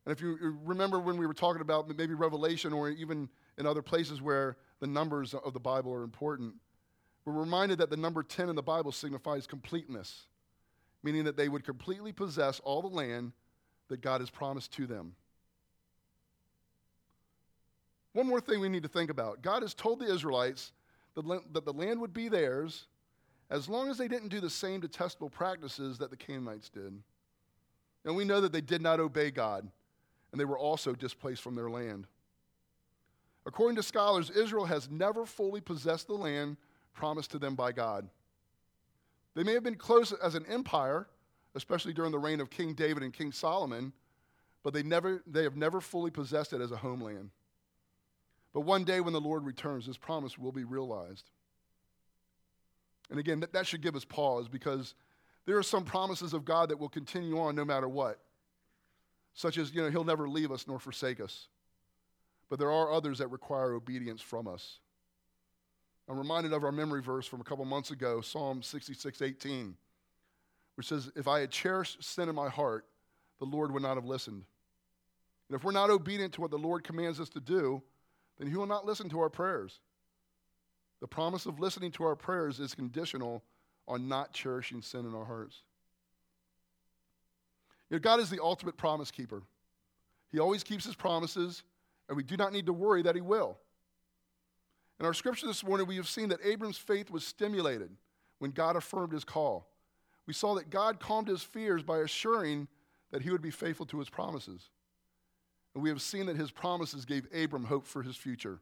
And 0.05 0.13
if 0.13 0.23
you 0.23 0.57
remember 0.65 0.99
when 0.99 1.17
we 1.17 1.27
were 1.27 1.35
talking 1.35 1.61
about 1.61 1.89
maybe 1.97 2.15
Revelation 2.15 2.73
or 2.73 2.89
even 2.91 3.29
in 3.59 3.67
other 3.67 3.83
places 3.83 4.23
where 4.23 4.57
the 4.81 4.87
numbers 4.87 5.35
of 5.35 5.53
the 5.53 5.61
Bible 5.61 5.93
are 5.93 6.05
important, 6.05 6.55
we're 7.25 7.35
reminded 7.35 7.79
that 7.79 7.91
the 7.91 7.97
number 7.97 8.23
10 8.23 8.49
in 8.49 8.57
the 8.57 8.63
Bible 8.63 8.93
signifies 8.93 9.47
completeness, 9.47 10.27
meaning 11.03 11.25
that 11.25 11.37
they 11.37 11.49
would 11.49 11.65
completely 11.65 12.13
possess 12.13 12.61
all 12.61 12.83
the 12.83 12.89
land 12.89 13.33
that 13.89 14.01
God 14.01 14.21
has 14.21 14.31
promised 14.31 14.73
to 14.75 14.87
them. 14.87 15.17
One 18.13 18.29
more 18.29 18.41
thing 18.41 18.61
we 18.61 18.69
need 18.69 18.85
to 18.85 18.89
think 18.89 19.11
about 19.11 19.43
God 19.43 19.63
has 19.63 19.75
told 19.75 19.99
the 19.99 20.11
Israelites 20.11 20.73
that 21.23 21.65
the 21.65 21.73
land 21.73 22.01
would 22.01 22.13
be 22.13 22.29
theirs 22.29 22.87
as 23.51 23.69
long 23.69 23.89
as 23.89 23.99
they 23.99 24.09
didn't 24.09 24.29
do 24.29 24.41
the 24.41 24.51
same 24.51 24.81
detestable 24.81 25.31
practices 25.31 25.99
that 25.99 26.11
the 26.11 26.17
Canaanites 26.17 26.69
did. 26.69 27.01
And 28.05 28.17
we 28.17 28.25
know 28.25 28.41
that 28.41 28.53
they 28.53 28.61
did 28.61 28.83
not 28.83 29.01
obey 29.01 29.31
God 29.31 29.69
and 30.33 30.41
they 30.41 30.45
were 30.45 30.59
also 30.59 30.93
displaced 30.93 31.43
from 31.43 31.55
their 31.55 31.71
land. 31.71 32.07
According 33.47 33.77
to 33.77 33.83
scholars, 33.83 34.31
Israel 34.31 34.65
has 34.65 34.91
never 34.91 35.25
fully 35.25 35.61
possessed 35.61 36.09
the 36.09 36.15
land 36.15 36.57
promised 36.93 37.31
to 37.31 37.39
them 37.39 37.55
by 37.55 37.73
God. 37.73 38.09
They 39.35 39.45
may 39.45 39.53
have 39.53 39.63
been 39.63 39.77
close 39.77 40.13
as 40.13 40.35
an 40.35 40.45
empire, 40.47 41.07
especially 41.55 41.93
during 41.93 42.11
the 42.11 42.19
reign 42.19 42.41
of 42.41 42.51
King 42.51 42.75
David 42.75 43.03
and 43.03 43.13
King 43.13 43.33
Solomon, 43.33 43.93
but 44.63 44.75
they, 44.75 44.83
never, 44.83 45.23
they 45.27 45.45
have 45.45 45.57
never 45.57 45.81
fully 45.81 46.11
possessed 46.11 46.53
it 46.53 46.61
as 46.61 46.73
a 46.73 46.77
homeland. 46.77 47.31
But 48.57 48.63
one 48.63 48.85
day 48.85 49.01
when 49.01 49.13
the 49.13 49.21
Lord 49.21 49.45
returns, 49.45 49.87
this 49.87 49.99
promise 49.99 50.39
will 50.39 50.51
be 50.51 50.65
realized. 50.65 51.29
And 53.11 53.19
again, 53.19 53.41
that, 53.41 53.53
that 53.53 53.67
should 53.67 53.83
give 53.83 53.95
us 53.95 54.07
pause 54.07 54.49
because 54.49 54.95
there 55.45 55.59
are 55.59 55.63
some 55.63 55.85
promises 55.85 56.33
of 56.33 56.47
God 56.47 56.71
that 56.71 56.79
will 56.79 56.89
continue 56.89 57.39
on 57.39 57.55
no 57.55 57.67
matter 57.67 57.87
what 57.87 58.19
such 59.35 59.59
as, 59.59 59.75
you 59.75 59.83
know, 59.83 59.91
he'll 59.91 60.03
never 60.03 60.27
leave 60.27 60.51
us 60.51 60.67
nor 60.67 60.79
forsake 60.79 61.21
us. 61.21 61.49
But 62.49 62.59
there 62.59 62.73
are 62.73 62.91
others 62.91 63.19
that 63.19 63.29
require 63.29 63.75
obedience 63.75 64.23
from 64.23 64.49
us. 64.49 64.79
I'm 66.09 66.17
reminded 66.17 66.55
of 66.55 66.65
our 66.65 66.73
memory 66.73 67.03
verse 67.03 67.27
from 67.27 67.43
a 67.43 67.45
couple 67.45 67.67
months 67.67 67.91
ago, 67.91 68.23
Psalm 68.23 68.63
66 68.63 69.21
18, 69.21 69.77
which 70.77 70.89
says, 70.89 71.13
If 71.15 71.29
I 71.29 71.41
had 71.41 71.51
cherished 71.51 72.03
sin 72.03 72.31
in 72.31 72.35
my 72.35 72.49
heart, 72.49 72.87
the 73.39 73.45
Lord 73.45 73.73
would 73.73 73.83
not 73.83 73.97
have 73.97 74.07
listened. 74.07 74.45
And 75.51 75.57
if 75.57 75.65
we're 75.65 75.73
not 75.73 75.91
obedient 75.91 76.33
to 76.35 76.41
what 76.41 76.51
the 76.51 76.57
Lord 76.57 76.83
commands 76.83 77.21
us 77.21 77.29
to 77.31 77.41
do, 77.41 77.83
then 78.39 78.49
He 78.49 78.57
will 78.57 78.67
not 78.67 78.87
listen 78.87 79.09
to 79.11 79.21
our 79.21 79.31
prayers. 79.31 79.81
The 81.01 81.07
promise 81.07 81.47
of 81.47 81.61
listening 81.61 81.93
to 81.93 82.05
our 82.05 82.17
prayers 82.17 82.59
is 82.61 82.75
conditional 82.75 83.43
on 83.87 84.09
not 84.09 84.33
cherishing 84.33 84.83
sin 84.83 85.07
in 85.07 85.15
our 85.15 85.25
hearts. 85.25 85.63
You 87.91 87.97
know, 87.97 88.01
God 88.01 88.21
is 88.21 88.31
the 88.31 88.43
ultimate 88.43 88.77
promise 88.77 89.11
keeper. 89.11 89.43
He 90.33 90.39
always 90.39 90.65
keeps 90.65 90.85
his 90.85 90.97
promises, 90.97 91.63
and 92.09 92.17
we 92.17 92.23
do 92.23 92.37
not 92.37 92.53
need 92.53 92.67
to 92.67 92.73
worry 92.73 93.03
that 93.03 93.15
he 93.15 93.21
will. 93.21 93.59
In 94.99 95.07
our 95.07 95.15
scripture 95.15 95.47
this 95.47 95.65
morning, 95.65 95.87
we 95.87 95.97
have 95.97 96.09
seen 96.09 96.31
that 96.31 96.45
Abram's 96.45 96.79
faith 96.79 97.11
was 97.11 97.25
stimulated 97.25 97.91
when 98.39 98.51
God 98.51 98.77
affirmed 98.77 99.13
his 99.13 99.25
call. 99.25 99.69
We 100.27 100.33
saw 100.33 100.55
that 100.55 100.71
God 100.71 100.99
calmed 100.99 101.29
his 101.29 101.43
fears 101.43 101.83
by 101.83 101.99
assuring 101.99 102.67
that 103.13 103.23
he 103.23 103.31
would 103.31 103.43
be 103.43 103.51
faithful 103.51 103.87
to 103.87 103.99
his 103.99 104.09
promises. 104.09 104.71
And 105.77 105.83
we 105.83 105.91
have 105.91 106.01
seen 106.01 106.25
that 106.25 106.37
his 106.37 106.51
promises 106.51 107.05
gave 107.05 107.29
Abram 107.35 107.65
hope 107.65 107.87
for 107.87 108.03
his 108.03 108.17
future 108.17 108.61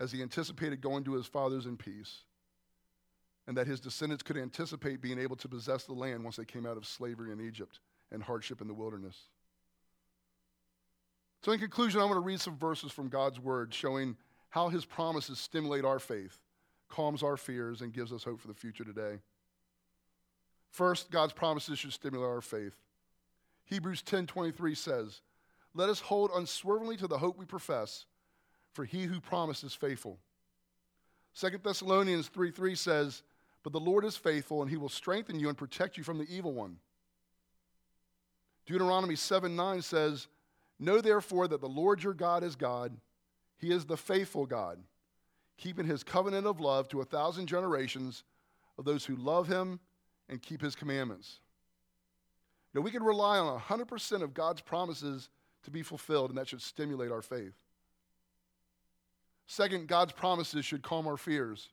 as 0.00 0.10
he 0.10 0.20
anticipated 0.20 0.80
going 0.80 1.04
to 1.04 1.12
his 1.12 1.26
fathers 1.26 1.64
in 1.64 1.76
peace 1.76 2.24
and 3.46 3.56
that 3.56 3.68
his 3.68 3.78
descendants 3.78 4.24
could 4.24 4.36
anticipate 4.36 5.00
being 5.00 5.20
able 5.20 5.36
to 5.36 5.48
possess 5.48 5.84
the 5.84 5.92
land 5.92 6.24
once 6.24 6.34
they 6.34 6.44
came 6.44 6.66
out 6.66 6.76
of 6.76 6.86
slavery 6.86 7.30
in 7.30 7.40
Egypt 7.40 7.78
and 8.10 8.20
hardship 8.20 8.60
in 8.60 8.66
the 8.66 8.74
wilderness. 8.74 9.16
So, 11.44 11.52
in 11.52 11.60
conclusion, 11.60 12.00
I 12.00 12.04
want 12.04 12.16
to 12.16 12.20
read 12.20 12.40
some 12.40 12.56
verses 12.56 12.90
from 12.90 13.10
God's 13.10 13.38
word 13.38 13.72
showing 13.72 14.16
how 14.48 14.70
his 14.70 14.84
promises 14.84 15.38
stimulate 15.38 15.84
our 15.84 16.00
faith, 16.00 16.36
calms 16.88 17.22
our 17.22 17.36
fears, 17.36 17.80
and 17.80 17.92
gives 17.92 18.12
us 18.12 18.24
hope 18.24 18.40
for 18.40 18.48
the 18.48 18.54
future 18.54 18.82
today. 18.82 19.20
First, 20.72 21.12
God's 21.12 21.32
promises 21.32 21.78
should 21.78 21.92
stimulate 21.92 22.28
our 22.28 22.40
faith. 22.40 22.74
Hebrews 23.70 24.02
10:23 24.02 24.74
says, 24.74 25.22
"Let 25.74 25.88
us 25.88 26.00
hold 26.00 26.30
unswervingly 26.34 26.98
to 26.98 27.08
the 27.08 27.18
hope 27.18 27.38
we 27.38 27.46
profess, 27.46 28.04
for 28.72 28.84
he 28.84 29.04
who 29.04 29.20
promised 29.20 29.64
is 29.64 29.74
faithful." 29.74 30.20
2 31.32 31.62
Thessalonians 31.62 32.28
3 32.28 32.50
3 32.50 32.74
says, 32.74 33.22
but 33.62 33.72
the 33.72 33.80
Lord 33.80 34.04
is 34.04 34.16
faithful, 34.16 34.62
and 34.62 34.70
he 34.70 34.76
will 34.76 34.88
strengthen 34.88 35.38
you 35.38 35.48
and 35.48 35.58
protect 35.58 35.96
you 35.98 36.04
from 36.04 36.18
the 36.18 36.34
evil 36.34 36.52
one. 36.52 36.78
Deuteronomy 38.66 39.16
7 39.16 39.54
9 39.54 39.82
says, 39.82 40.28
Know 40.78 41.00
therefore 41.00 41.48
that 41.48 41.60
the 41.60 41.68
Lord 41.68 42.02
your 42.02 42.14
God 42.14 42.42
is 42.42 42.56
God. 42.56 42.96
He 43.58 43.70
is 43.70 43.84
the 43.84 43.96
faithful 43.96 44.46
God, 44.46 44.78
keeping 45.58 45.84
his 45.84 46.02
covenant 46.02 46.46
of 46.46 46.60
love 46.60 46.88
to 46.88 47.02
a 47.02 47.04
thousand 47.04 47.46
generations 47.46 48.24
of 48.78 48.86
those 48.86 49.04
who 49.04 49.16
love 49.16 49.46
him 49.46 49.78
and 50.30 50.40
keep 50.40 50.62
his 50.62 50.74
commandments. 50.74 51.40
You 52.72 52.80
know, 52.80 52.84
we 52.84 52.90
can 52.90 53.02
rely 53.02 53.38
on 53.38 53.58
100% 53.58 54.22
of 54.22 54.34
God's 54.34 54.60
promises 54.60 55.28
to 55.64 55.70
be 55.70 55.82
fulfilled, 55.82 56.30
and 56.30 56.38
that 56.38 56.48
should 56.48 56.62
stimulate 56.62 57.10
our 57.10 57.22
faith. 57.22 57.54
Second, 59.46 59.88
God's 59.88 60.12
promises 60.12 60.64
should 60.64 60.82
calm 60.82 61.08
our 61.08 61.16
fears. 61.16 61.70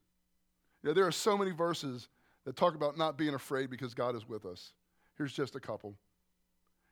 You 0.81 0.89
know, 0.89 0.93
there 0.93 1.05
are 1.05 1.11
so 1.11 1.37
many 1.37 1.51
verses 1.51 2.07
that 2.43 2.55
talk 2.55 2.73
about 2.75 2.97
not 2.97 3.17
being 3.17 3.35
afraid 3.35 3.69
because 3.69 3.93
God 3.93 4.15
is 4.15 4.27
with 4.27 4.45
us. 4.45 4.73
Here's 5.17 5.33
just 5.33 5.55
a 5.55 5.59
couple. 5.59 5.95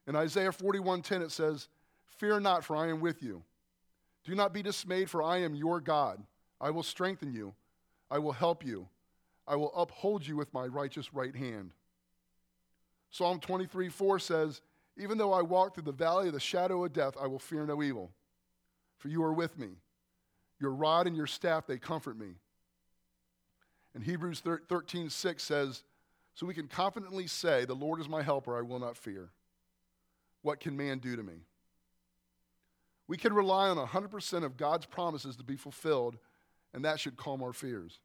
In 0.07 0.15
Isaiah 0.15 0.51
41:10 0.51 1.21
it 1.21 1.31
says, 1.31 1.69
"Fear 2.05 2.41
not, 2.41 2.63
for 2.63 2.75
I 2.75 2.87
am 2.87 2.99
with 2.99 3.23
you. 3.23 3.43
Do 4.23 4.35
not 4.35 4.53
be 4.53 4.61
dismayed, 4.61 5.09
for 5.09 5.23
I 5.23 5.37
am 5.37 5.55
your 5.55 5.79
God. 5.79 6.25
I 6.61 6.69
will 6.69 6.83
strengthen 6.83 7.31
you. 7.31 7.55
I 8.11 8.19
will 8.19 8.33
help 8.33 8.63
you. 8.63 8.89
I 9.47 9.55
will 9.55 9.73
uphold 9.75 10.25
you 10.27 10.35
with 10.35 10.53
my 10.53 10.67
righteous 10.67 11.13
right 11.13 11.35
hand." 11.35 11.73
Psalm 13.11 13.39
23:4 13.39 14.19
says, 14.19 14.61
"Even 14.97 15.17
though 15.17 15.33
I 15.33 15.41
walk 15.41 15.73
through 15.73 15.83
the 15.83 15.91
valley 15.91 16.27
of 16.27 16.33
the 16.33 16.39
shadow 16.39 16.83
of 16.83 16.93
death, 16.93 17.15
I 17.17 17.27
will 17.27 17.39
fear 17.39 17.65
no 17.65 17.81
evil, 17.81 18.13
for 18.97 19.07
you 19.07 19.23
are 19.23 19.33
with 19.33 19.57
me. 19.57 19.77
Your 20.59 20.71
rod 20.71 21.07
and 21.07 21.15
your 21.15 21.27
staff, 21.27 21.67
they 21.67 21.77
comfort 21.77 22.17
me. 22.17 22.35
And 23.93 24.03
Hebrews 24.03 24.41
13, 24.41 25.09
6 25.09 25.43
says, 25.43 25.83
So 26.33 26.45
we 26.45 26.53
can 26.53 26.67
confidently 26.67 27.27
say, 27.27 27.65
The 27.65 27.73
Lord 27.73 27.99
is 27.99 28.09
my 28.09 28.21
helper, 28.21 28.57
I 28.57 28.61
will 28.61 28.79
not 28.79 28.97
fear. 28.97 29.31
What 30.41 30.59
can 30.59 30.77
man 30.77 30.99
do 30.99 31.15
to 31.15 31.23
me? 31.23 31.45
We 33.07 33.17
can 33.17 33.33
rely 33.33 33.69
on 33.69 33.77
100% 33.77 34.43
of 34.43 34.57
God's 34.57 34.85
promises 34.85 35.35
to 35.37 35.43
be 35.43 35.55
fulfilled, 35.55 36.17
and 36.73 36.83
that 36.83 36.99
should 36.99 37.17
calm 37.17 37.41
our 37.41 37.53
fears. 37.53 37.99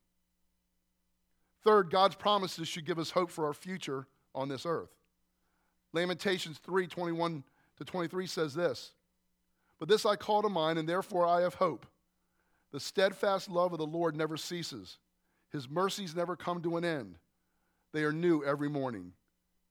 Third, 1.65 1.91
God's 1.91 2.15
promises 2.15 2.69
should 2.69 2.87
give 2.87 2.99
us 2.99 3.11
hope 3.11 3.31
for 3.31 3.47
our 3.47 3.53
future 3.53 4.07
on 4.35 4.49
this 4.49 4.67
earth. 4.67 4.91
Lamentations 5.93 6.59
3 6.59 6.87
21 6.87 7.45
to 7.79 7.85
23 7.85 8.27
says 8.27 8.55
this 8.55 8.93
But 9.79 9.89
this 9.89 10.07
I 10.07 10.17
call 10.17 10.43
to 10.43 10.49
mind, 10.49 10.79
and 10.79 10.89
therefore 10.89 11.27
I 11.27 11.43
have 11.43 11.55
hope. 11.55 11.87
The 12.73 12.81
steadfast 12.81 13.49
love 13.49 13.73
of 13.73 13.79
the 13.79 13.87
Lord 13.87 14.17
never 14.17 14.37
ceases, 14.37 14.99
His 15.51 15.69
mercies 15.69 16.15
never 16.15 16.37
come 16.37 16.63
to 16.63 16.77
an 16.77 16.85
end. 16.85 17.17
They 17.93 18.05
are 18.05 18.13
new 18.13 18.45
every 18.45 18.69
morning. 18.69 19.13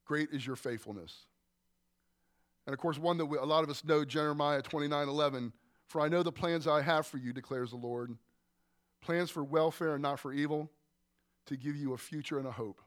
Great 0.05 0.29
is 0.31 0.45
your 0.45 0.57
faithfulness. 0.57 1.25
And 2.65 2.73
of 2.73 2.79
course, 2.79 2.97
one 2.97 3.17
that 3.17 3.25
we, 3.25 3.37
a 3.37 3.43
lot 3.43 3.63
of 3.63 3.69
us 3.69 3.83
know, 3.85 4.03
Jeremiah 4.03 4.61
29 4.61 5.07
11. 5.07 5.53
For 5.87 6.01
I 6.01 6.07
know 6.07 6.21
the 6.21 6.31
plans 6.31 6.67
I 6.67 6.81
have 6.81 7.07
for 7.07 7.17
you, 7.17 7.33
declares 7.33 7.71
the 7.71 7.77
Lord 7.77 8.15
plans 9.01 9.29
for 9.29 9.43
welfare 9.43 9.93
and 9.93 10.01
not 10.01 10.19
for 10.19 10.33
evil, 10.33 10.69
to 11.45 11.55
give 11.55 11.75
you 11.75 11.93
a 11.93 11.97
future 11.97 12.37
and 12.37 12.47
a 12.47 12.51
hope. 12.51 12.81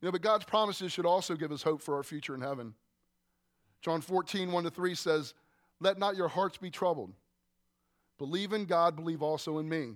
You 0.00 0.06
know, 0.06 0.12
but 0.12 0.22
God's 0.22 0.44
promises 0.44 0.92
should 0.92 1.06
also 1.06 1.34
give 1.34 1.50
us 1.50 1.62
hope 1.62 1.82
for 1.82 1.96
our 1.96 2.02
future 2.02 2.34
in 2.34 2.40
heaven. 2.40 2.74
John 3.80 4.00
14, 4.00 4.52
1 4.52 4.64
to 4.64 4.70
3 4.70 4.94
says, 4.94 5.34
Let 5.80 5.98
not 5.98 6.16
your 6.16 6.28
hearts 6.28 6.56
be 6.56 6.70
troubled. 6.70 7.12
Believe 8.18 8.52
in 8.52 8.64
God, 8.64 8.96
believe 8.96 9.22
also 9.22 9.58
in 9.58 9.68
me. 9.68 9.94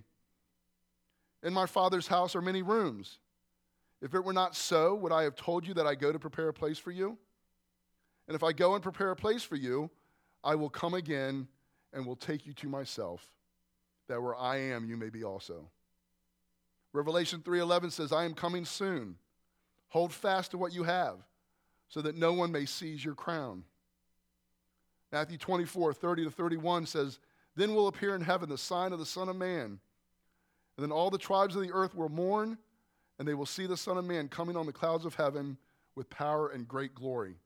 In 1.42 1.52
my 1.52 1.66
Father's 1.66 2.06
house 2.06 2.36
are 2.36 2.42
many 2.42 2.62
rooms. 2.62 3.18
If 4.00 4.14
it 4.14 4.24
were 4.24 4.32
not 4.32 4.56
so, 4.56 4.94
would 4.96 5.12
I 5.12 5.22
have 5.22 5.36
told 5.36 5.66
you 5.66 5.74
that 5.74 5.86
I 5.86 5.94
go 5.94 6.12
to 6.12 6.18
prepare 6.18 6.48
a 6.48 6.54
place 6.54 6.78
for 6.78 6.90
you? 6.90 7.18
And 8.26 8.34
if 8.34 8.42
I 8.42 8.52
go 8.52 8.74
and 8.74 8.82
prepare 8.82 9.10
a 9.10 9.16
place 9.16 9.42
for 9.42 9.56
you, 9.56 9.90
I 10.44 10.54
will 10.54 10.70
come 10.70 10.94
again 10.94 11.48
and 11.92 12.06
will 12.06 12.16
take 12.16 12.46
you 12.46 12.52
to 12.54 12.68
myself, 12.68 13.32
that 14.08 14.20
where 14.20 14.34
I 14.34 14.56
am, 14.56 14.84
you 14.84 14.96
may 14.96 15.10
be 15.10 15.24
also. 15.24 15.68
Revelation 16.92 17.42
3:11 17.42 17.90
says, 17.90 18.12
"I 18.12 18.24
am 18.24 18.34
coming 18.34 18.64
soon. 18.64 19.18
Hold 19.92 20.12
fast 20.12 20.52
to 20.52 20.58
what 20.58 20.72
you 20.72 20.84
have, 20.84 21.18
so 21.88 22.00
that 22.00 22.16
no 22.16 22.32
one 22.32 22.50
may 22.50 22.64
seize 22.64 23.04
your 23.04 23.14
crown." 23.14 23.64
Matthew 25.12 25.36
24, 25.36 25.92
30 25.92 26.24
to 26.24 26.30
31 26.30 26.86
says, 26.86 27.18
Then 27.54 27.74
will 27.74 27.88
appear 27.88 28.14
in 28.14 28.22
heaven 28.22 28.48
the 28.48 28.56
sign 28.56 28.94
of 28.94 28.98
the 28.98 29.04
Son 29.04 29.28
of 29.28 29.36
Man. 29.36 29.78
And 30.76 30.82
then 30.82 30.90
all 30.90 31.10
the 31.10 31.18
tribes 31.18 31.54
of 31.54 31.60
the 31.60 31.72
earth 31.72 31.94
will 31.94 32.08
mourn, 32.08 32.56
and 33.18 33.28
they 33.28 33.34
will 33.34 33.44
see 33.44 33.66
the 33.66 33.76
Son 33.76 33.98
of 33.98 34.06
Man 34.06 34.28
coming 34.28 34.56
on 34.56 34.64
the 34.64 34.72
clouds 34.72 35.04
of 35.04 35.14
heaven 35.14 35.58
with 35.94 36.08
power 36.08 36.48
and 36.48 36.66
great 36.66 36.94
glory. 36.94 37.36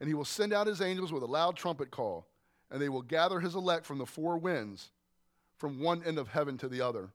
And 0.00 0.08
he 0.08 0.14
will 0.14 0.24
send 0.24 0.54
out 0.54 0.66
his 0.66 0.80
angels 0.80 1.12
with 1.12 1.22
a 1.22 1.26
loud 1.26 1.56
trumpet 1.56 1.90
call, 1.90 2.26
and 2.70 2.80
they 2.80 2.88
will 2.88 3.02
gather 3.02 3.38
his 3.38 3.54
elect 3.54 3.84
from 3.84 3.98
the 3.98 4.06
four 4.06 4.38
winds, 4.38 4.92
from 5.58 5.78
one 5.78 6.02
end 6.04 6.18
of 6.18 6.28
heaven 6.28 6.56
to 6.56 6.68
the 6.68 6.80
other. 6.80 7.10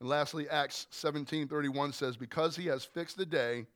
And 0.00 0.08
lastly, 0.08 0.48
Acts 0.48 0.86
17:31 0.90 1.92
says, 1.92 2.16
"Because 2.16 2.56
he 2.56 2.66
has 2.66 2.84
fixed 2.84 3.16
the 3.16 3.26
day 3.26 3.66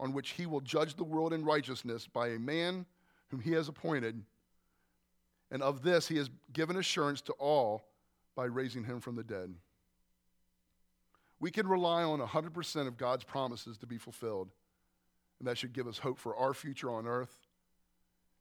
on 0.00 0.12
which 0.12 0.30
he 0.30 0.46
will 0.46 0.60
judge 0.60 0.94
the 0.94 1.04
world 1.04 1.32
in 1.32 1.44
righteousness 1.44 2.06
by 2.06 2.28
a 2.28 2.38
man 2.38 2.86
whom 3.28 3.40
he 3.40 3.52
has 3.52 3.68
appointed, 3.68 4.24
and 5.50 5.62
of 5.62 5.82
this 5.82 6.08
he 6.08 6.16
has 6.16 6.30
given 6.52 6.76
assurance 6.76 7.20
to 7.22 7.32
all 7.34 7.86
by 8.34 8.44
raising 8.44 8.84
him 8.84 9.00
from 9.00 9.14
the 9.14 9.24
dead." 9.24 9.54
We 11.38 11.50
can 11.50 11.66
rely 11.66 12.02
on 12.02 12.20
100% 12.20 12.88
of 12.88 12.96
God's 12.96 13.24
promises 13.24 13.76
to 13.78 13.86
be 13.86 13.98
fulfilled, 13.98 14.50
and 15.38 15.48
that 15.48 15.58
should 15.58 15.72
give 15.72 15.88
us 15.88 15.98
hope 15.98 16.18
for 16.18 16.36
our 16.36 16.54
future 16.54 16.90
on 16.90 17.06
earth 17.06 17.46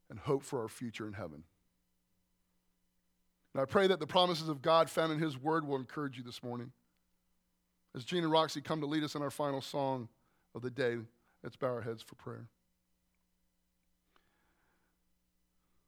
and 0.09 0.19
hope 0.19 0.43
for 0.43 0.61
our 0.61 0.69
future 0.69 1.07
in 1.07 1.13
heaven. 1.13 1.43
And 3.53 3.61
I 3.61 3.65
pray 3.65 3.87
that 3.87 3.99
the 3.99 4.07
promises 4.07 4.49
of 4.49 4.61
God 4.61 4.89
found 4.89 5.11
in 5.11 5.19
his 5.19 5.37
word 5.37 5.65
will 5.65 5.77
encourage 5.77 6.15
you 6.15 6.23
this 6.23 6.41
morning. 6.41 6.71
As 7.95 8.05
Gene 8.05 8.23
and 8.23 8.31
Roxy 8.31 8.61
come 8.61 8.79
to 8.81 8.87
lead 8.87 9.03
us 9.03 9.15
in 9.15 9.21
our 9.21 9.31
final 9.31 9.61
song 9.61 10.07
of 10.55 10.61
the 10.61 10.69
day, 10.69 10.97
let's 11.43 11.55
bow 11.55 11.67
our 11.67 11.81
heads 11.81 12.01
for 12.01 12.15
prayer. 12.15 12.47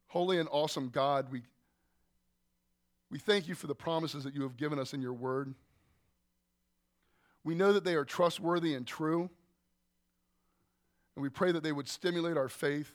Holy 0.07 0.37
and 0.37 0.49
awesome 0.51 0.89
God, 0.89 1.31
we, 1.31 1.41
we 3.09 3.19
thank 3.19 3.47
you 3.47 3.55
for 3.55 3.67
the 3.67 3.75
promises 3.75 4.23
that 4.25 4.35
you 4.35 4.43
have 4.43 4.57
given 4.57 4.77
us 4.77 4.93
in 4.93 5.01
your 5.01 5.13
word. 5.13 5.53
We 7.43 7.55
know 7.55 7.73
that 7.73 7.83
they 7.83 7.95
are 7.95 8.05
trustworthy 8.05 8.75
and 8.75 8.85
true. 8.85 9.29
And 11.15 11.23
we 11.23 11.29
pray 11.29 11.51
that 11.51 11.63
they 11.63 11.71
would 11.71 11.87
stimulate 11.87 12.37
our 12.37 12.49
faith, 12.49 12.91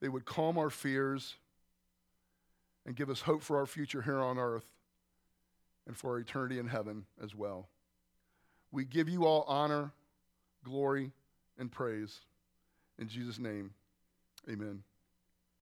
they 0.00 0.08
would 0.08 0.24
calm 0.24 0.56
our 0.56 0.70
fears, 0.70 1.34
and 2.84 2.94
give 2.94 3.10
us 3.10 3.22
hope 3.22 3.42
for 3.42 3.58
our 3.58 3.66
future 3.66 4.02
here 4.02 4.20
on 4.20 4.38
earth 4.38 4.75
and 5.86 5.96
for 5.96 6.18
eternity 6.18 6.58
in 6.58 6.66
heaven 6.66 7.06
as 7.22 7.34
well. 7.34 7.68
We 8.72 8.84
give 8.84 9.08
you 9.08 9.24
all 9.24 9.44
honor, 9.46 9.92
glory, 10.64 11.12
and 11.58 11.70
praise. 11.70 12.20
In 12.98 13.08
Jesus' 13.08 13.38
name, 13.38 13.72
amen. 14.50 14.82